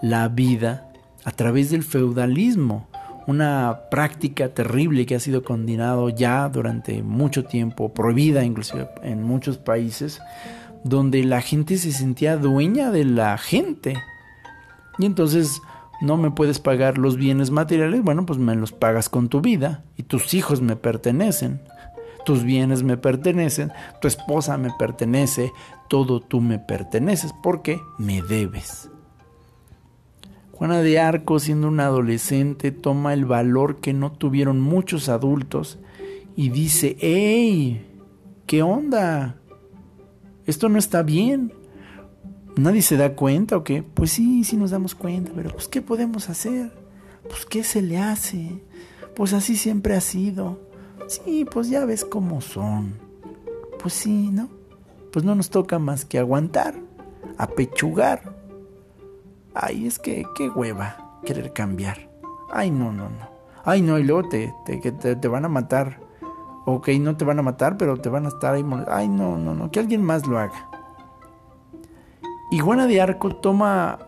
[0.02, 0.92] la vida
[1.26, 2.88] a través del feudalismo
[3.30, 9.60] una práctica terrible que ha sido condenado ya durante mucho tiempo, prohibida inclusive en muchos
[9.60, 10.20] países,
[10.84, 13.94] donde la gente se sentía dueña de la gente.
[15.00, 15.62] Y entonces
[16.02, 19.84] no me puedes pagar los bienes materiales, bueno, pues me los pagas con tu vida
[19.98, 21.62] y tus hijos me pertenecen.
[22.26, 25.52] Tus bienes me pertenecen, tu esposa me pertenece,
[25.88, 28.92] todo tú me perteneces porque me debes.
[30.52, 35.80] Juana de Arco, siendo una adolescente, toma el valor que no tuvieron muchos adultos
[36.36, 37.86] y dice, ¡Ey!
[38.46, 39.38] ¿Qué onda?
[40.46, 41.54] Esto no está bien.
[42.56, 43.84] ¿Nadie se da cuenta o qué?
[43.84, 46.72] Pues sí, sí nos damos cuenta, pero pues ¿qué podemos hacer?
[47.24, 48.62] Pues ¿qué se le hace?
[49.16, 50.60] Pues así siempre ha sido.
[51.08, 52.96] Sí, pues ya ves cómo son.
[53.82, 54.50] Pues sí, ¿no?
[55.12, 56.76] Pues no nos toca más que aguantar,
[57.38, 58.40] apechugar
[59.54, 62.10] Ay, es que qué hueva querer cambiar.
[62.52, 63.30] Ay, no, no, no.
[63.66, 66.00] Ay, no, y luego te, te, van a matar.
[66.66, 68.66] Ok, no te van a matar, pero te van a estar ahí.
[68.88, 70.69] Ay, no, no, no, que alguien más lo haga.
[72.52, 74.00] Y Juana de Arco toma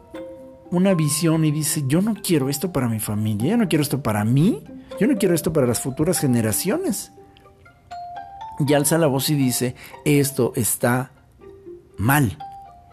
[0.72, 4.02] una visión y dice, yo no quiero esto para mi familia, yo no quiero esto
[4.02, 4.64] para mí,
[5.00, 7.12] yo no quiero esto para las futuras generaciones.
[8.60, 9.76] Y alza la voz y dice,
[10.06, 11.12] esto está
[11.98, 12.38] mal,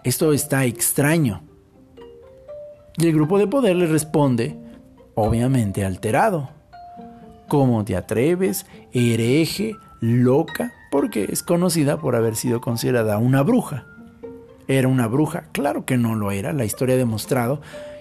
[0.04, 1.42] esto está extraño.
[2.96, 4.58] Y el grupo de poder le responde,
[5.14, 6.50] obviamente alterado.
[7.46, 10.72] ¿Cómo te atreves, hereje, loca?
[10.90, 13.86] Porque es conocida por haber sido considerada una bruja.
[14.68, 15.44] ¿Era una bruja?
[15.52, 16.52] Claro que no lo era.
[16.52, 17.60] La historia ha demostrado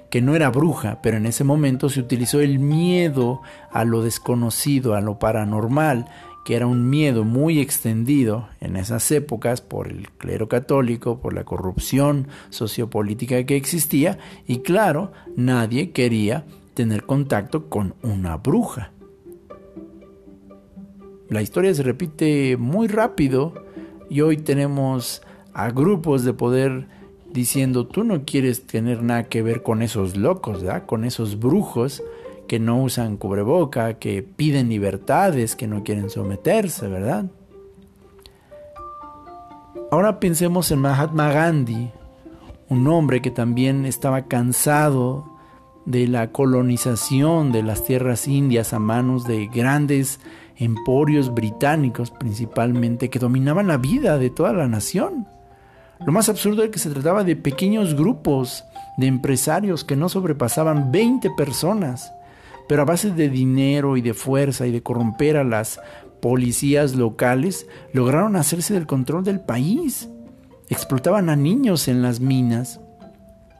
[0.09, 3.41] que no era bruja, pero en ese momento se utilizó el miedo
[3.71, 6.07] a lo desconocido, a lo paranormal,
[6.45, 11.43] que era un miedo muy extendido en esas épocas por el clero católico, por la
[11.43, 18.91] corrupción sociopolítica que existía, y claro, nadie quería tener contacto con una bruja.
[21.29, 23.53] La historia se repite muy rápido
[24.09, 25.21] y hoy tenemos
[25.57, 26.85] a grupos de poder
[27.33, 32.03] diciendo tú no quieres tener nada que ver con esos locos, con esos brujos,
[32.47, 37.25] que no usan cubreboca, que piden libertades, que no quieren someterse, ¿verdad?
[39.89, 41.89] Ahora pensemos en Mahatma Gandhi,
[42.69, 45.25] un hombre que también estaba cansado
[45.85, 50.19] de la colonización de las tierras indias a manos de grandes
[50.55, 55.27] emporios británicos principalmente que dominaban la vida de toda la nación.
[56.05, 58.63] Lo más absurdo es que se trataba de pequeños grupos
[58.97, 62.13] de empresarios que no sobrepasaban 20 personas,
[62.67, 65.79] pero a base de dinero y de fuerza y de corromper a las
[66.21, 70.09] policías locales, lograron hacerse del control del país.
[70.69, 72.79] Explotaban a niños en las minas,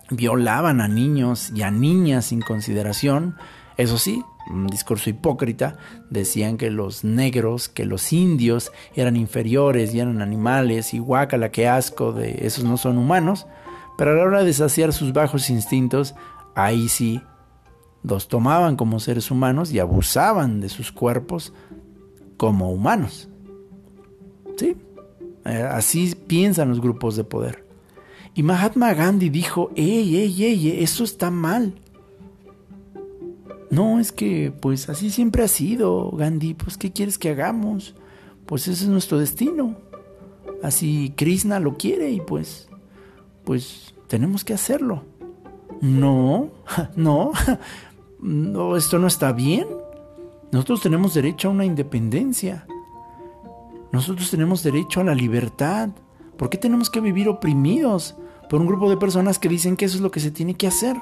[0.10, 3.36] violaban a niños y a niñas sin consideración,
[3.78, 5.78] eso sí, un discurso hipócrita,
[6.10, 11.68] decían que los negros, que los indios eran inferiores y eran animales y guácala, que
[11.68, 13.48] asco, de esos no son humanos,
[13.98, 16.16] pero a la hora de saciar sus bajos instintos,
[16.56, 17.22] ahí sí
[18.04, 21.54] los tomaban como seres humanos y abusaban de sus cuerpos
[22.38, 23.28] como humanos.
[24.58, 24.78] ¿Sí?
[25.46, 27.66] Eh, así piensan los grupos de poder.
[28.34, 31.74] Y Mahatma Gandhi dijo, ey, ey, ey, eso está mal.
[33.70, 37.96] No, es que pues así siempre ha sido, Gandhi, pues ¿qué quieres que hagamos?
[38.46, 39.76] Pues ese es nuestro destino.
[40.64, 42.70] Así Krishna lo quiere y pues
[43.44, 45.04] pues tenemos que hacerlo.
[45.82, 46.50] No,
[46.96, 47.32] no,
[48.20, 49.68] no, esto no está bien.
[50.52, 52.66] Nosotros tenemos derecho a una independencia.
[53.92, 55.90] Nosotros tenemos derecho a la libertad.
[56.38, 58.16] ¿Por qué tenemos que vivir oprimidos
[58.50, 60.68] por un grupo de personas que dicen que eso es lo que se tiene que
[60.68, 60.96] hacer?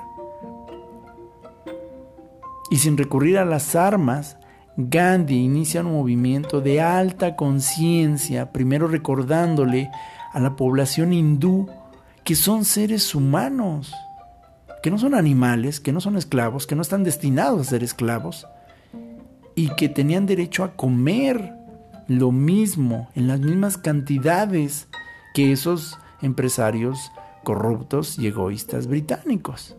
[2.70, 4.38] Y sin recurrir a las armas,
[4.78, 9.90] Gandhi inicia un movimiento de alta conciencia, primero recordándole
[10.34, 11.70] a la población hindú
[12.26, 13.94] que son seres humanos,
[14.82, 18.48] que no son animales, que no son esclavos, que no están destinados a ser esclavos,
[19.56, 21.54] y que tenían derecho a comer
[22.08, 24.88] lo mismo, en las mismas cantidades
[25.34, 27.12] que esos empresarios
[27.44, 29.78] corruptos y egoístas británicos.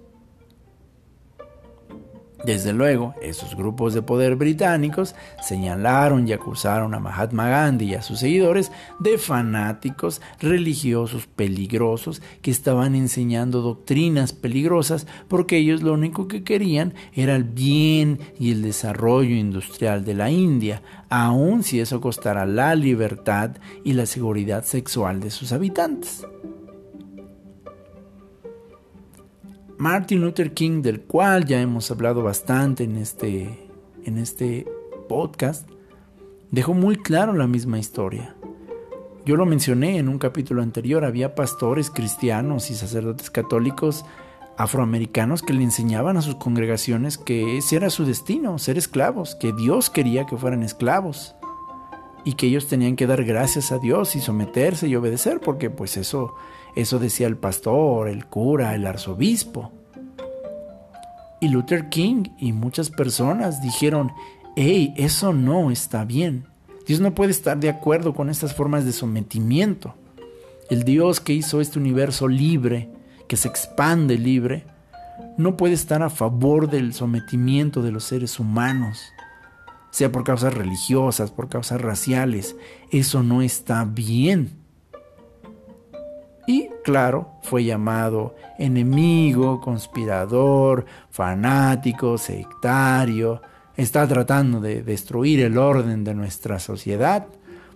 [2.47, 8.03] Desde luego, esos grupos de poder británicos señalaron y acusaron a Mahatma Gandhi y a
[8.03, 8.70] sus seguidores
[9.01, 16.94] de fanáticos religiosos peligrosos que estaban enseñando doctrinas peligrosas porque ellos lo único que querían
[17.14, 22.76] era el bien y el desarrollo industrial de la India, aun si eso costara la
[22.76, 26.24] libertad y la seguridad sexual de sus habitantes.
[29.79, 33.68] Martin Luther King, del cual ya hemos hablado bastante en este,
[34.05, 34.66] en este
[35.07, 35.68] podcast,
[36.51, 38.35] dejó muy claro la misma historia.
[39.27, 44.07] Yo lo mencioné en un capítulo anterior, había pastores cristianos y sacerdotes católicos
[44.57, 49.53] afroamericanos que le enseñaban a sus congregaciones que ese era su destino, ser esclavos, que
[49.53, 51.35] Dios quería que fueran esclavos
[52.27, 55.97] y que ellos tenían que dar gracias a Dios y someterse y obedecer, porque pues
[55.97, 56.35] eso
[56.74, 59.72] eso decía el pastor, el cura, el arzobispo.
[61.41, 64.12] Y Luther King y muchas personas dijeron,
[64.57, 66.47] hey, eso no está bien.
[66.87, 69.95] Dios no puede estar de acuerdo con estas formas de sometimiento.
[70.68, 72.91] El Dios que hizo este universo libre,
[73.29, 74.64] que se expande libre,
[75.39, 79.12] no puede estar a favor del sometimiento de los seres humanos,
[79.97, 82.55] sea por causas religiosas, por causas raciales.
[82.90, 84.66] Eso no está bien
[86.47, 93.42] y, claro, fue llamado enemigo, conspirador, fanático, sectario.
[93.76, 97.26] Está tratando de destruir el orden de nuestra sociedad,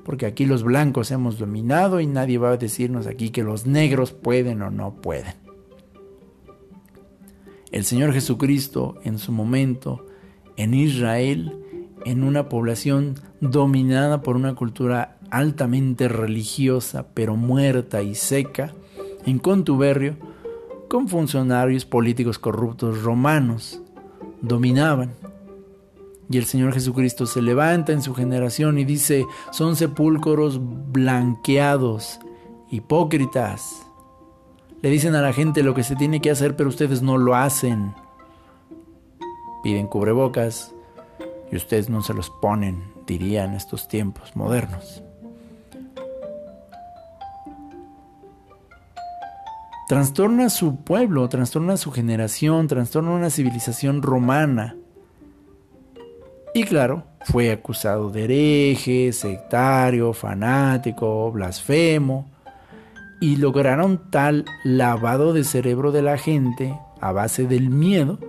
[0.04, 4.12] porque aquí los blancos hemos dominado y nadie va a decirnos aquí que los negros
[4.12, 5.34] pueden o no pueden.
[7.72, 10.06] El Señor Jesucristo en su momento
[10.56, 11.59] en Israel,
[12.04, 18.74] en una población dominada por una cultura altamente religiosa, pero muerta y seca,
[19.26, 20.16] en contuberrio,
[20.88, 23.80] con funcionarios políticos corruptos romanos.
[24.42, 25.12] Dominaban.
[26.30, 30.60] Y el Señor Jesucristo se levanta en su generación y dice, son sepulcros
[30.92, 32.20] blanqueados,
[32.70, 33.86] hipócritas.
[34.80, 37.34] Le dicen a la gente lo que se tiene que hacer, pero ustedes no lo
[37.34, 37.94] hacen.
[39.62, 40.72] Piden cubrebocas
[41.50, 45.02] y ustedes no se los ponen, diría en estos tiempos modernos.
[49.90, 54.76] trastorna a su pueblo, trastorna a su generación, trastorna una civilización romana.
[56.54, 62.30] Y claro, fue acusado de hereje, sectario, fanático, blasfemo,
[63.20, 68.20] y lograron tal lavado de cerebro de la gente a base del miedo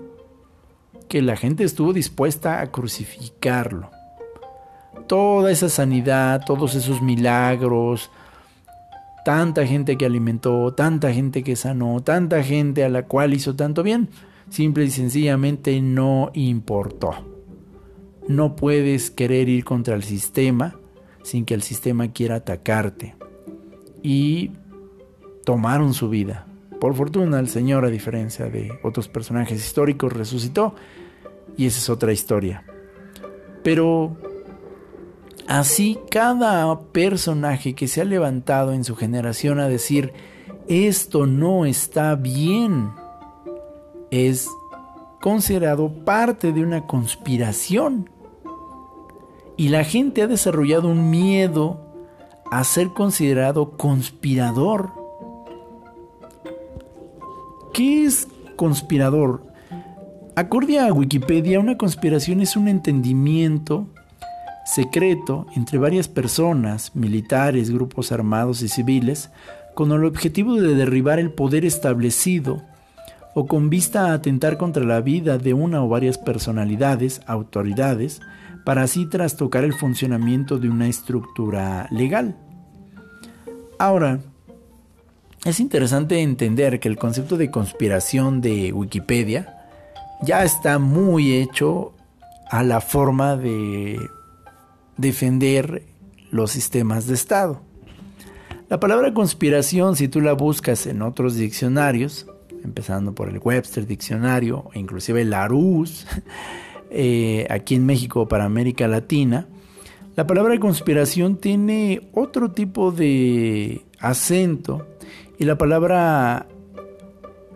[1.12, 3.91] que la gente estuvo dispuesta a crucificarlo.
[5.07, 8.09] Toda esa sanidad, todos esos milagros,
[9.26, 13.84] tanta gente que alimentó, tanta gente que sanó, tanta gente a la cual hizo tanto
[13.84, 14.07] bien,
[14.49, 17.12] simple y sencillamente no importó.
[18.30, 20.78] no puedes querer ir contra el sistema
[21.24, 23.16] sin que el sistema quiera atacarte.
[24.01, 24.51] Y
[25.43, 26.47] tomaron su vida.
[26.80, 30.74] Por fortuna el Señor, a diferencia de otros personajes históricos, resucitó
[31.58, 32.64] y esa es otra historia.
[33.64, 34.18] Pero
[35.47, 40.14] así cada personaje que se ha levantado en su generación a decir,
[40.68, 42.91] esto no está bien,
[44.10, 44.47] es
[45.22, 48.10] considerado parte de una conspiración.
[49.58, 51.80] Y la gente ha desarrollado un miedo
[52.49, 54.91] a ser considerado conspirador.
[57.74, 59.51] ¿Qué es conspirador?
[60.34, 63.88] Acorde a Wikipedia, una conspiración es un entendimiento
[64.65, 69.29] secreto entre varias personas, militares, grupos armados y civiles,
[69.73, 72.61] con el objetivo de derribar el poder establecido
[73.34, 78.21] o con vista a atentar contra la vida de una o varias personalidades, autoridades,
[78.63, 82.38] para así trastocar el funcionamiento de una estructura legal.
[83.77, 84.21] Ahora,
[85.43, 89.57] es interesante entender que el concepto de conspiración de Wikipedia
[90.22, 91.93] ya está muy hecho
[92.49, 93.99] a la forma de
[94.97, 95.84] defender
[96.30, 97.61] los sistemas de Estado.
[98.69, 102.28] La palabra conspiración, si tú la buscas en otros diccionarios,
[102.63, 106.05] empezando por el Webster Diccionario, inclusive el Larousse,
[106.89, 109.47] eh, aquí en México para América Latina,
[110.15, 114.88] la palabra conspiración tiene otro tipo de acento
[115.39, 116.47] y la palabra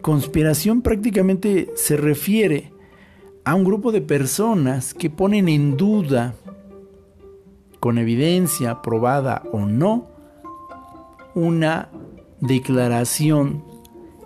[0.05, 2.71] conspiración prácticamente se refiere
[3.43, 6.35] a un grupo de personas que ponen en duda,
[7.79, 10.05] con evidencia probada o no,
[11.33, 11.89] una
[12.39, 13.63] declaración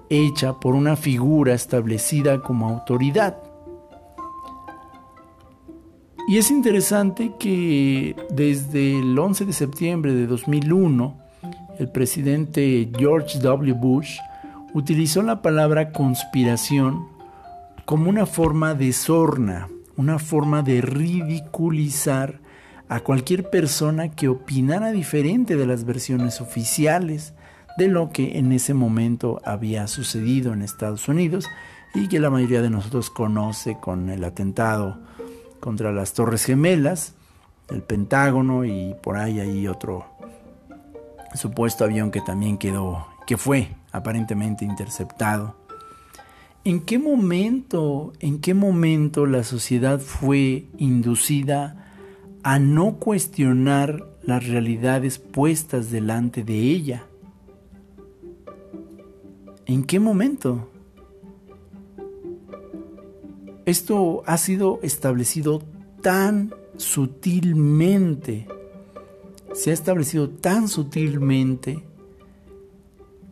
[0.09, 3.37] hecha por una figura establecida como autoridad.
[6.27, 11.17] Y es interesante que desde el 11 de septiembre de 2001,
[11.79, 13.73] el presidente George W.
[13.79, 14.17] Bush
[14.73, 17.07] utilizó la palabra conspiración
[17.85, 19.67] como una forma de sorna,
[19.97, 22.39] una forma de ridiculizar
[22.87, 27.33] a cualquier persona que opinara diferente de las versiones oficiales
[27.77, 31.47] de lo que en ese momento había sucedido en Estados Unidos
[31.93, 34.99] y que la mayoría de nosotros conoce con el atentado
[35.59, 37.15] contra las Torres Gemelas,
[37.69, 40.05] el Pentágono y por ahí hay otro
[41.35, 45.55] supuesto avión que también quedó, que fue aparentemente interceptado.
[46.65, 51.93] ¿En qué momento, en qué momento la sociedad fue inducida
[52.43, 57.05] a no cuestionar las realidades puestas delante de ella?
[59.65, 60.69] ¿En qué momento?
[63.65, 65.61] Esto ha sido establecido
[66.01, 68.47] tan sutilmente,
[69.53, 71.83] se ha establecido tan sutilmente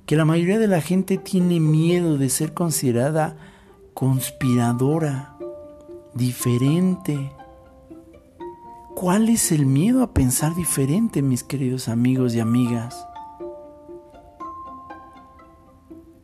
[0.08, 3.36] que la mayoría de la gente tiene miedo de ser considerada
[3.94, 5.38] conspiradora,
[6.14, 7.34] diferente.
[8.96, 13.06] ¿Cuál es el miedo a pensar diferente, mis queridos amigos y amigas?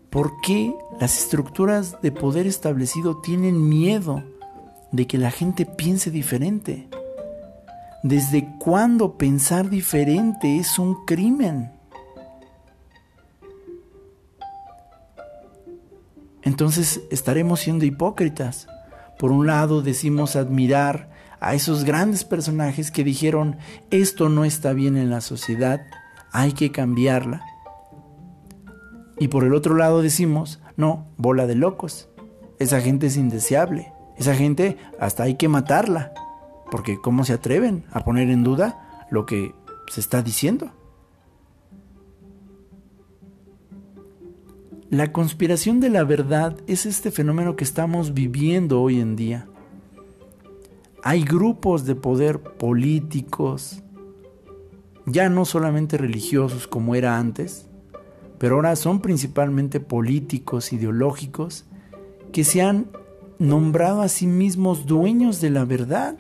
[0.10, 4.24] ¿Por qué las estructuras de poder establecido tienen miedo
[4.94, 6.88] de que la gente piense diferente?
[8.02, 11.83] ¿Desde cuándo pensar diferente es un crimen?
[16.44, 18.68] Entonces estaremos siendo hipócritas.
[19.18, 23.58] Por un lado decimos admirar a esos grandes personajes que dijeron
[23.92, 25.82] esto no está bien en la sociedad,
[26.32, 27.44] hay que cambiarla.
[29.20, 32.10] Y por el otro lado decimos, no, bola de locos,
[32.60, 36.14] esa gente es indeseable, esa gente hasta hay que matarla,
[36.72, 39.54] porque ¿cómo se atreven a poner en duda lo que
[39.90, 40.72] se está diciendo?
[44.94, 49.48] La conspiración de la verdad es este fenómeno que estamos viviendo hoy en día.
[51.02, 53.82] Hay grupos de poder políticos,
[55.08, 57.66] ya no solamente religiosos como era antes,
[58.38, 61.66] pero ahora son principalmente políticos, ideológicos,
[62.32, 62.92] que se han
[63.40, 66.20] nombrado a sí mismos dueños de la verdad.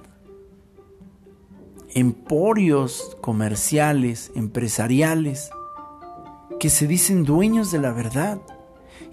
[1.93, 5.51] Emporios comerciales, empresariales,
[6.59, 8.41] que se dicen dueños de la verdad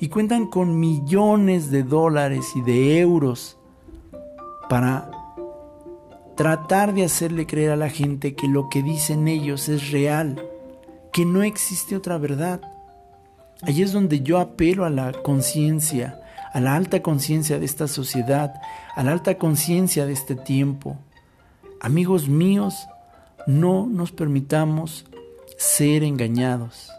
[0.01, 3.59] y cuentan con millones de dólares y de euros
[4.69, 5.11] para
[6.37, 10.43] tratar de hacerle creer a la gente que lo que dicen ellos es real,
[11.13, 12.61] que no existe otra verdad.
[13.63, 16.21] Allí es donde yo apelo a la conciencia,
[16.53, 18.55] a la alta conciencia de esta sociedad,
[18.97, 20.97] a la alta conciencia de este tiempo,
[21.83, 22.87] Amigos míos,
[23.47, 25.07] no nos permitamos
[25.57, 26.91] ser engañados.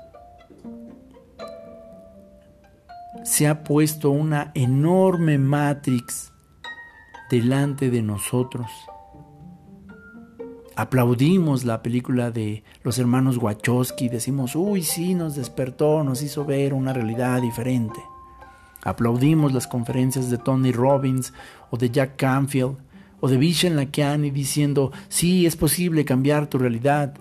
[3.24, 6.32] Se ha puesto una enorme matrix
[7.30, 8.68] delante de nosotros.
[10.76, 16.74] Aplaudimos la película de los hermanos Wachowski, decimos, uy, sí, nos despertó, nos hizo ver
[16.74, 18.00] una realidad diferente.
[18.84, 21.34] Aplaudimos las conferencias de Tony Robbins
[21.70, 22.78] o de Jack Canfield
[23.20, 27.14] o de Vishen Lakiani diciendo, sí, es posible cambiar tu realidad.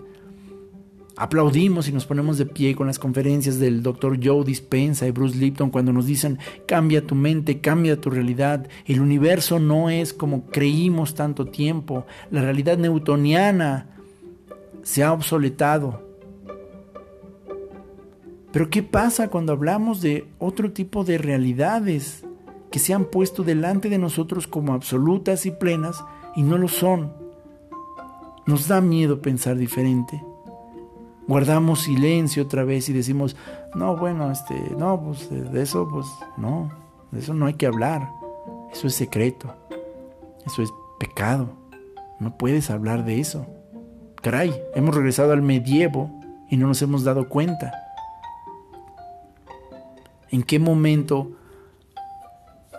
[1.17, 4.19] Aplaudimos y nos ponemos de pie con las conferencias del Dr.
[4.23, 8.69] Joe Dispensa y Bruce Lipton cuando nos dicen, cambia tu mente, cambia tu realidad.
[8.87, 12.07] El universo no es como creímos tanto tiempo.
[12.31, 13.87] La realidad newtoniana
[14.83, 16.09] se ha obsoletado.
[18.53, 22.25] Pero ¿qué pasa cuando hablamos de otro tipo de realidades?
[22.71, 26.05] que se han puesto delante de nosotros como absolutas y plenas
[26.37, 27.13] y no lo son.
[28.47, 30.23] Nos da miedo pensar diferente.
[31.31, 33.37] Guardamos silencio otra vez y decimos,
[33.77, 36.05] no, bueno, este, no, pues de eso, pues
[36.37, 36.73] no,
[37.13, 38.11] de eso no hay que hablar.
[38.73, 39.55] Eso es secreto.
[40.45, 41.51] Eso es pecado.
[42.19, 43.47] No puedes hablar de eso.
[44.21, 46.11] Caray, hemos regresado al medievo
[46.51, 47.75] y no nos hemos dado cuenta.
[50.33, 51.31] ¿En qué momento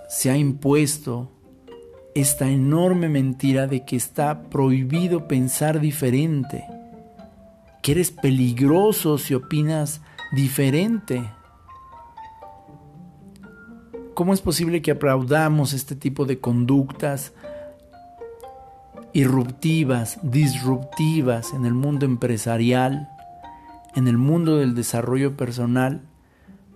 [0.10, 1.32] se ha impuesto
[2.16, 6.66] esta enorme mentira de que está prohibido pensar diferente,
[7.82, 10.02] que eres peligroso si opinas
[10.32, 11.24] diferente.
[14.14, 17.34] ¿Cómo es posible que aplaudamos este tipo de conductas
[19.14, 23.10] irruptivas, disruptivas en el mundo empresarial,
[23.96, 26.02] en el mundo del desarrollo personal,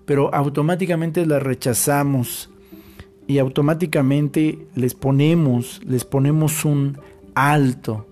[0.06, 2.50] pero automáticamente las rechazamos
[3.28, 7.00] y automáticamente les ponemos, les ponemos un
[7.34, 8.08] alto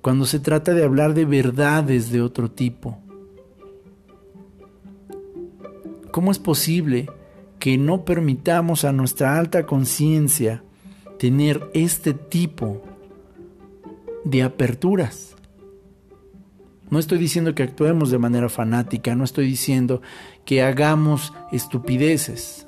[0.00, 2.98] cuando se trata de hablar de verdades de otro tipo.
[6.10, 7.10] ¿Cómo es posible
[7.58, 10.62] que no permitamos a nuestra alta conciencia
[11.18, 12.82] tener este tipo
[14.24, 15.36] de aperturas?
[16.90, 20.00] No estoy diciendo que actuemos de manera fanática, no estoy diciendo
[20.46, 22.67] que hagamos estupideces.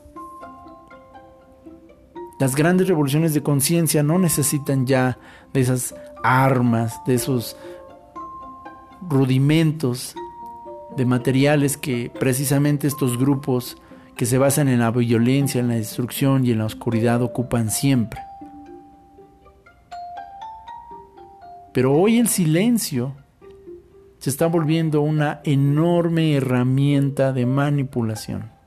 [2.41, 5.19] Las grandes revoluciones de conciencia no necesitan ya
[5.53, 7.55] de esas armas, de esos
[9.07, 10.15] rudimentos
[10.97, 13.77] de materiales que precisamente estos grupos
[14.17, 18.21] que se basan en la violencia, en la destrucción y en la oscuridad ocupan siempre.
[21.75, 23.15] Pero hoy el silencio
[24.19, 28.60] se está volviendo una enorme herramienta de manipulación.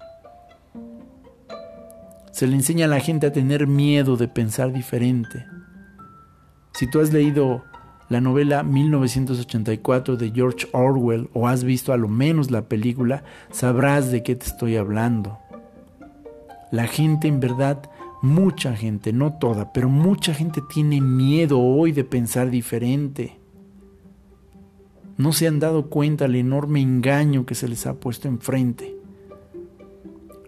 [2.34, 5.46] Se le enseña a la gente a tener miedo de pensar diferente.
[6.74, 7.64] Si tú has leído
[8.10, 14.12] la novela 1984 de George Orwell o has visto a lo menos la película, sabrás
[14.12, 15.38] de qué te estoy hablando.
[16.72, 17.88] La gente en verdad,
[18.24, 23.38] mucha gente, no toda, pero mucha gente tiene miedo hoy de pensar diferente.
[25.18, 28.98] No se han dado cuenta del enorme engaño que se les ha puesto enfrente.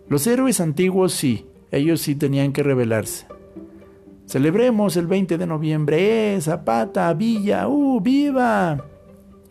[0.10, 1.46] Los héroes antiguos sí,
[1.78, 3.28] ellos sí tenían que rebelarse.
[4.28, 6.36] Celebremos el 20 de noviembre.
[6.36, 7.68] ¡Eh, Zapata, Villa!
[7.68, 8.84] ¡Uh, viva!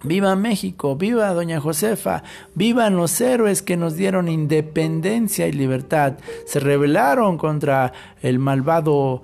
[0.02, 0.96] ¡Viva México!
[0.96, 2.24] ¡Viva Doña Josefa!
[2.54, 6.14] ¡Vivan los héroes que nos dieron independencia y libertad!
[6.44, 9.22] Se rebelaron contra el malvado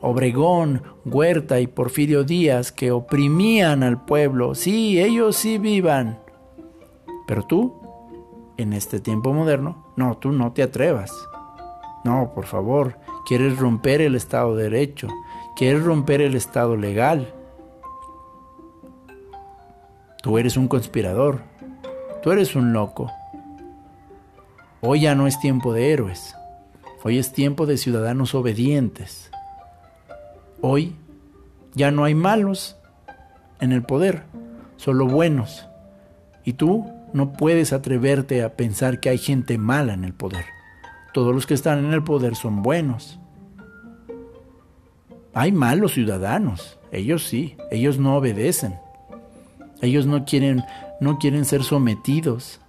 [0.00, 4.54] Obregón, Huerta y Porfirio Díaz que oprimían al pueblo.
[4.54, 6.20] Sí, ellos sí vivan.
[7.26, 7.74] Pero tú,
[8.56, 11.27] en este tiempo moderno, no, tú no te atrevas.
[12.04, 15.08] No, por favor, quieres romper el Estado de Derecho,
[15.56, 17.34] quieres romper el Estado legal.
[20.22, 21.42] Tú eres un conspirador,
[22.22, 23.10] tú eres un loco.
[24.80, 26.34] Hoy ya no es tiempo de héroes,
[27.02, 29.30] hoy es tiempo de ciudadanos obedientes.
[30.60, 30.94] Hoy
[31.74, 32.76] ya no hay malos
[33.60, 34.22] en el poder,
[34.76, 35.68] solo buenos.
[36.44, 40.57] Y tú no puedes atreverte a pensar que hay gente mala en el poder
[41.12, 43.18] todos los que están en el poder son buenos.
[45.34, 48.76] Hay malos ciudadanos, ellos sí, ellos no obedecen.
[49.80, 50.64] Ellos no quieren
[51.00, 52.60] no quieren ser sometidos.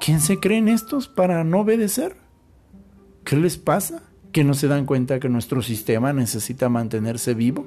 [0.00, 2.16] ¿Quién se creen estos para no obedecer?
[3.24, 4.02] ¿Qué les pasa?
[4.32, 7.66] ¿Que no se dan cuenta que nuestro sistema necesita mantenerse vivo,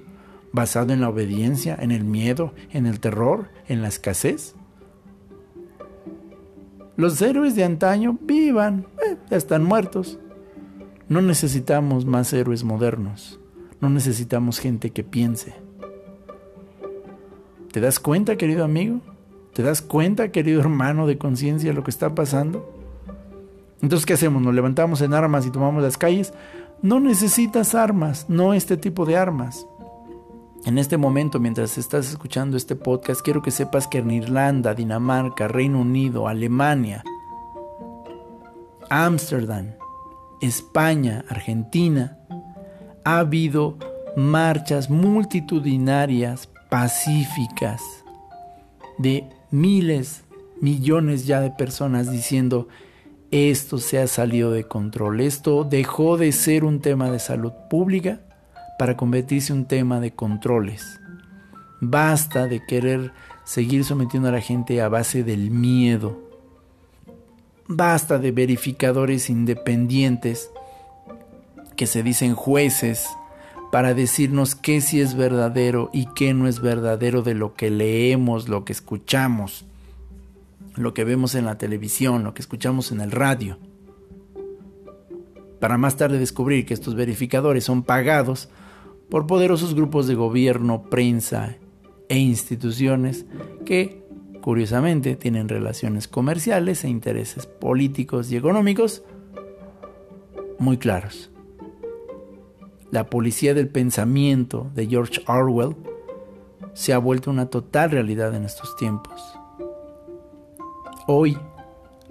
[0.51, 4.55] basado en la obediencia, en el miedo, en el terror, en la escasez?
[7.01, 10.19] Los héroes de antaño vivan, eh, están muertos.
[11.09, 13.39] No necesitamos más héroes modernos.
[13.79, 15.55] No necesitamos gente que piense.
[17.71, 19.01] ¿Te das cuenta, querido amigo?
[19.51, 22.71] ¿Te das cuenta, querido hermano de conciencia, lo que está pasando?
[23.81, 24.43] Entonces, ¿qué hacemos?
[24.43, 26.35] ¿Nos levantamos en armas y tomamos las calles?
[26.83, 29.65] No necesitas armas, no este tipo de armas.
[30.63, 35.47] En este momento, mientras estás escuchando este podcast, quiero que sepas que en Irlanda, Dinamarca,
[35.47, 37.03] Reino Unido, Alemania,
[38.91, 39.71] Ámsterdam,
[40.39, 42.19] España, Argentina,
[43.03, 43.77] ha habido
[44.15, 47.81] marchas multitudinarias, pacíficas,
[48.99, 50.23] de miles,
[50.61, 52.67] millones ya de personas diciendo,
[53.31, 58.21] esto se ha salido de control, esto dejó de ser un tema de salud pública
[58.81, 60.99] para convertirse en un tema de controles.
[61.81, 63.11] Basta de querer
[63.43, 66.19] seguir sometiendo a la gente a base del miedo.
[67.67, 70.49] Basta de verificadores independientes
[71.75, 73.07] que se dicen jueces
[73.71, 78.49] para decirnos qué sí es verdadero y qué no es verdadero de lo que leemos,
[78.49, 79.63] lo que escuchamos,
[80.73, 83.59] lo que vemos en la televisión, lo que escuchamos en el radio.
[85.59, 88.49] Para más tarde descubrir que estos verificadores son pagados
[89.11, 91.57] por poderosos grupos de gobierno, prensa
[92.07, 93.25] e instituciones
[93.65, 94.05] que,
[94.41, 99.03] curiosamente, tienen relaciones comerciales e intereses políticos y económicos
[100.59, 101.29] muy claros.
[102.89, 105.75] La policía del pensamiento de George Orwell
[106.71, 109.21] se ha vuelto una total realidad en estos tiempos.
[111.05, 111.37] Hoy,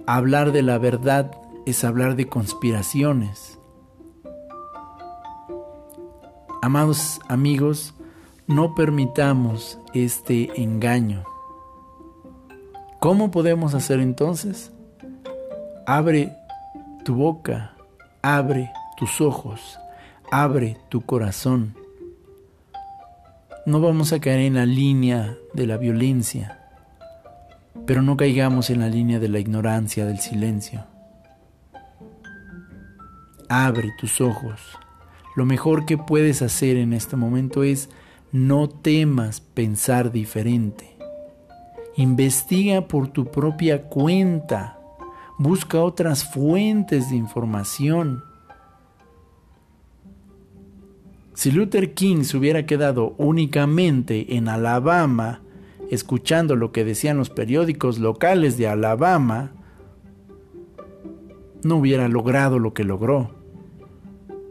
[0.05, 1.31] hablar de la verdad
[1.65, 3.60] es hablar de conspiraciones.
[6.63, 7.95] Amados amigos,
[8.45, 11.23] no permitamos este engaño.
[12.99, 14.71] ¿Cómo podemos hacer entonces?
[15.87, 16.37] Abre
[17.03, 17.73] tu boca,
[18.21, 19.79] abre tus ojos,
[20.31, 21.75] abre tu corazón.
[23.65, 26.59] No vamos a caer en la línea de la violencia,
[27.87, 30.85] pero no caigamos en la línea de la ignorancia, del silencio.
[33.49, 34.61] Abre tus ojos.
[35.35, 37.89] Lo mejor que puedes hacer en este momento es
[38.31, 40.95] no temas pensar diferente.
[41.95, 44.79] Investiga por tu propia cuenta.
[45.37, 48.23] Busca otras fuentes de información.
[51.33, 55.41] Si Luther King se hubiera quedado únicamente en Alabama,
[55.89, 59.51] escuchando lo que decían los periódicos locales de Alabama,
[61.63, 63.40] no hubiera logrado lo que logró.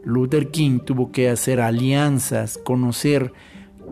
[0.03, 3.33] Luther King tuvo que hacer alianzas, conocer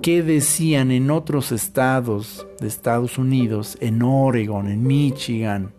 [0.01, 5.71] qué decían en otros estados de Estados Unidos, en Oregon, en Michigan,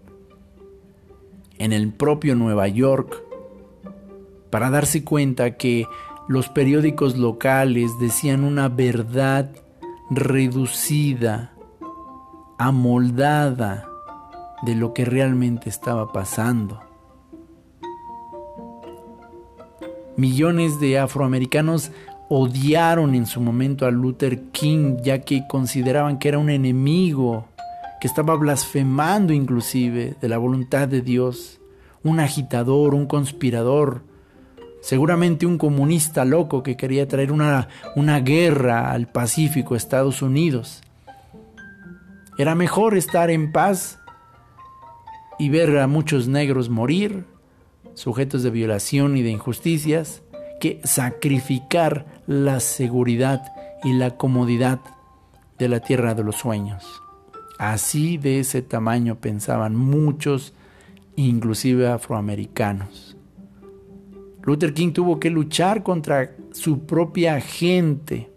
[1.59, 3.23] en el propio Nueva York,
[4.51, 5.87] para darse cuenta que
[6.29, 9.51] los periódicos locales decían una verdad
[10.11, 11.53] reducida,
[12.59, 13.89] amoldada
[14.63, 16.90] de lo que realmente estaba pasando.
[20.17, 21.93] Millones de afroamericanos
[22.29, 27.47] odiaron en su momento a Luther King ya que consideraban que era un enemigo,
[28.01, 31.61] que estaba blasfemando inclusive de la voluntad de Dios,
[32.03, 34.03] un agitador, un conspirador,
[34.81, 40.83] seguramente un comunista loco que quería traer una, una guerra al Pacífico, Estados Unidos.
[42.39, 43.99] Era mejor estar en paz
[45.39, 47.27] y ver a muchos negros morir,
[48.01, 50.23] sujetos de violación y de injusticias,
[50.59, 53.43] que sacrificar la seguridad
[53.85, 54.81] y la comodidad
[55.59, 57.03] de la tierra de los sueños.
[57.59, 60.55] Así de ese tamaño pensaban muchos,
[61.15, 63.19] inclusive afroamericanos.
[64.45, 68.31] Luther King tuvo que luchar contra su propia gente,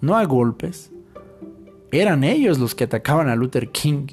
[0.00, 0.90] no a golpes.
[1.92, 4.06] Eran ellos los que atacaban a Luther King.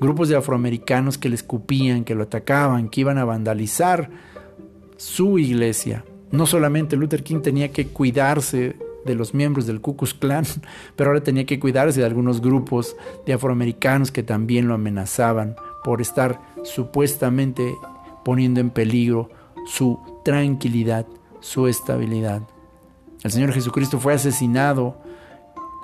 [0.00, 4.10] Grupos de afroamericanos que le escupían, que lo atacaban, que iban a vandalizar
[4.96, 6.04] su iglesia.
[6.30, 10.44] No solamente Luther King tenía que cuidarse de los miembros del Ku Klux Klan,
[10.96, 12.96] pero ahora tenía que cuidarse de algunos grupos
[13.26, 17.74] de afroamericanos que también lo amenazaban por estar supuestamente
[18.24, 19.30] poniendo en peligro
[19.66, 21.06] su tranquilidad,
[21.40, 22.42] su estabilidad.
[23.22, 24.96] El Señor Jesucristo fue asesinado,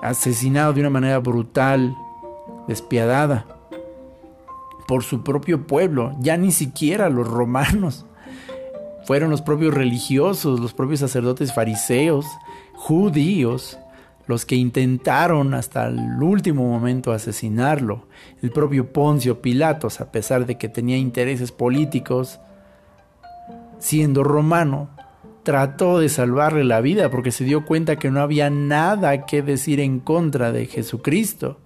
[0.03, 1.95] asesinado de una manera brutal,
[2.69, 3.47] despiadada,
[4.87, 8.07] por su propio pueblo, ya ni siquiera los romanos.
[9.05, 12.27] Fueron los propios religiosos, los propios sacerdotes fariseos,
[12.75, 13.79] judíos,
[14.27, 18.09] los que intentaron hasta el último momento asesinarlo.
[18.43, 22.41] El propio Poncio Pilatos, a pesar de que tenía intereses políticos,
[23.79, 24.91] siendo romano,
[25.45, 29.79] trató de salvarle la vida porque se dio cuenta que no había nada que decir
[29.79, 31.61] en contra de Jesucristo.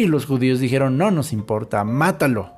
[0.00, 2.54] Y los judíos dijeron, no nos importa, mátalo.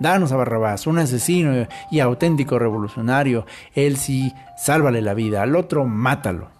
[0.00, 3.46] Danos a Barrabás, un asesino y auténtico revolucionario.
[3.72, 6.50] Él sí, sálvale la vida, al otro mátalo.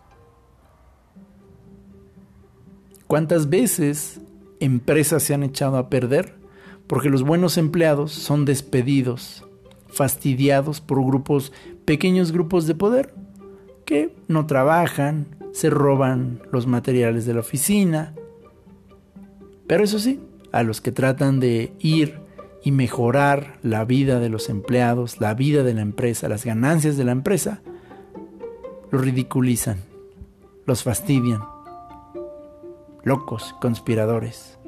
[3.07, 4.23] ¿Cuántas veces
[4.61, 6.37] empresas se han echado a perder?
[6.87, 9.45] Porque los buenos empleados son despedidos,
[9.89, 11.53] fastidiados por grupos,
[11.85, 13.13] pequeños grupos de poder,
[13.85, 18.15] que no trabajan, se roban los materiales de la oficina.
[19.67, 20.21] Pero eso sí,
[20.53, 22.21] a los que tratan de ir
[22.63, 27.05] y mejorar la vida de los empleados, la vida de la empresa, las ganancias de
[27.05, 27.61] la empresa,
[28.91, 29.79] los ridiculizan,
[30.67, 31.43] los fastidian.
[33.03, 34.59] Locos, conspiradores.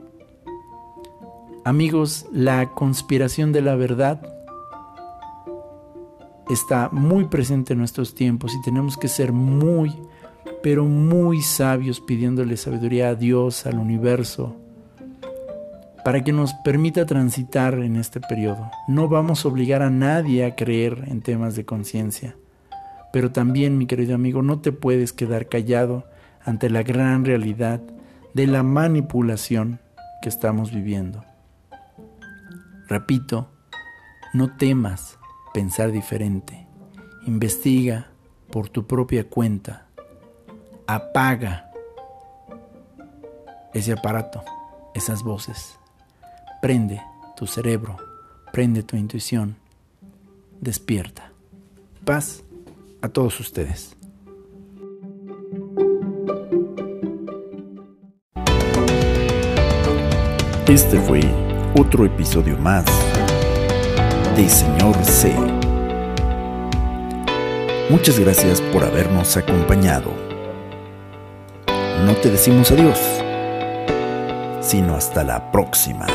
[1.64, 4.20] Amigos, la conspiración de la verdad
[6.50, 9.94] está muy presente en nuestros tiempos y tenemos que ser muy,
[10.62, 14.56] pero muy sabios pidiéndole sabiduría a Dios, al universo,
[16.06, 18.70] para que nos permita transitar en este periodo.
[18.86, 22.36] No vamos a obligar a nadie a creer en temas de conciencia,
[23.12, 26.04] pero también, mi querido amigo, no te puedes quedar callado
[26.44, 27.80] ante la gran realidad
[28.34, 29.80] de la manipulación
[30.22, 31.24] que estamos viviendo.
[32.86, 33.50] Repito,
[34.32, 35.18] no temas
[35.52, 36.68] pensar diferente.
[37.26, 38.12] Investiga
[38.52, 39.88] por tu propia cuenta.
[40.86, 41.72] Apaga
[43.74, 44.44] ese aparato,
[44.94, 45.80] esas voces.
[46.66, 47.00] Prende
[47.36, 47.96] tu cerebro,
[48.52, 49.54] prende tu intuición,
[50.60, 51.30] despierta.
[52.04, 52.42] Paz
[53.00, 53.94] a todos ustedes.
[60.66, 61.20] Este fue
[61.78, 62.84] otro episodio más
[64.34, 65.32] de Señor C.
[67.90, 70.10] Muchas gracias por habernos acompañado.
[72.04, 72.98] No te decimos adiós,
[74.60, 76.08] sino hasta la próxima.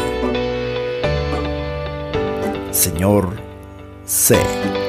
[2.71, 3.35] Señor
[4.05, 4.80] C.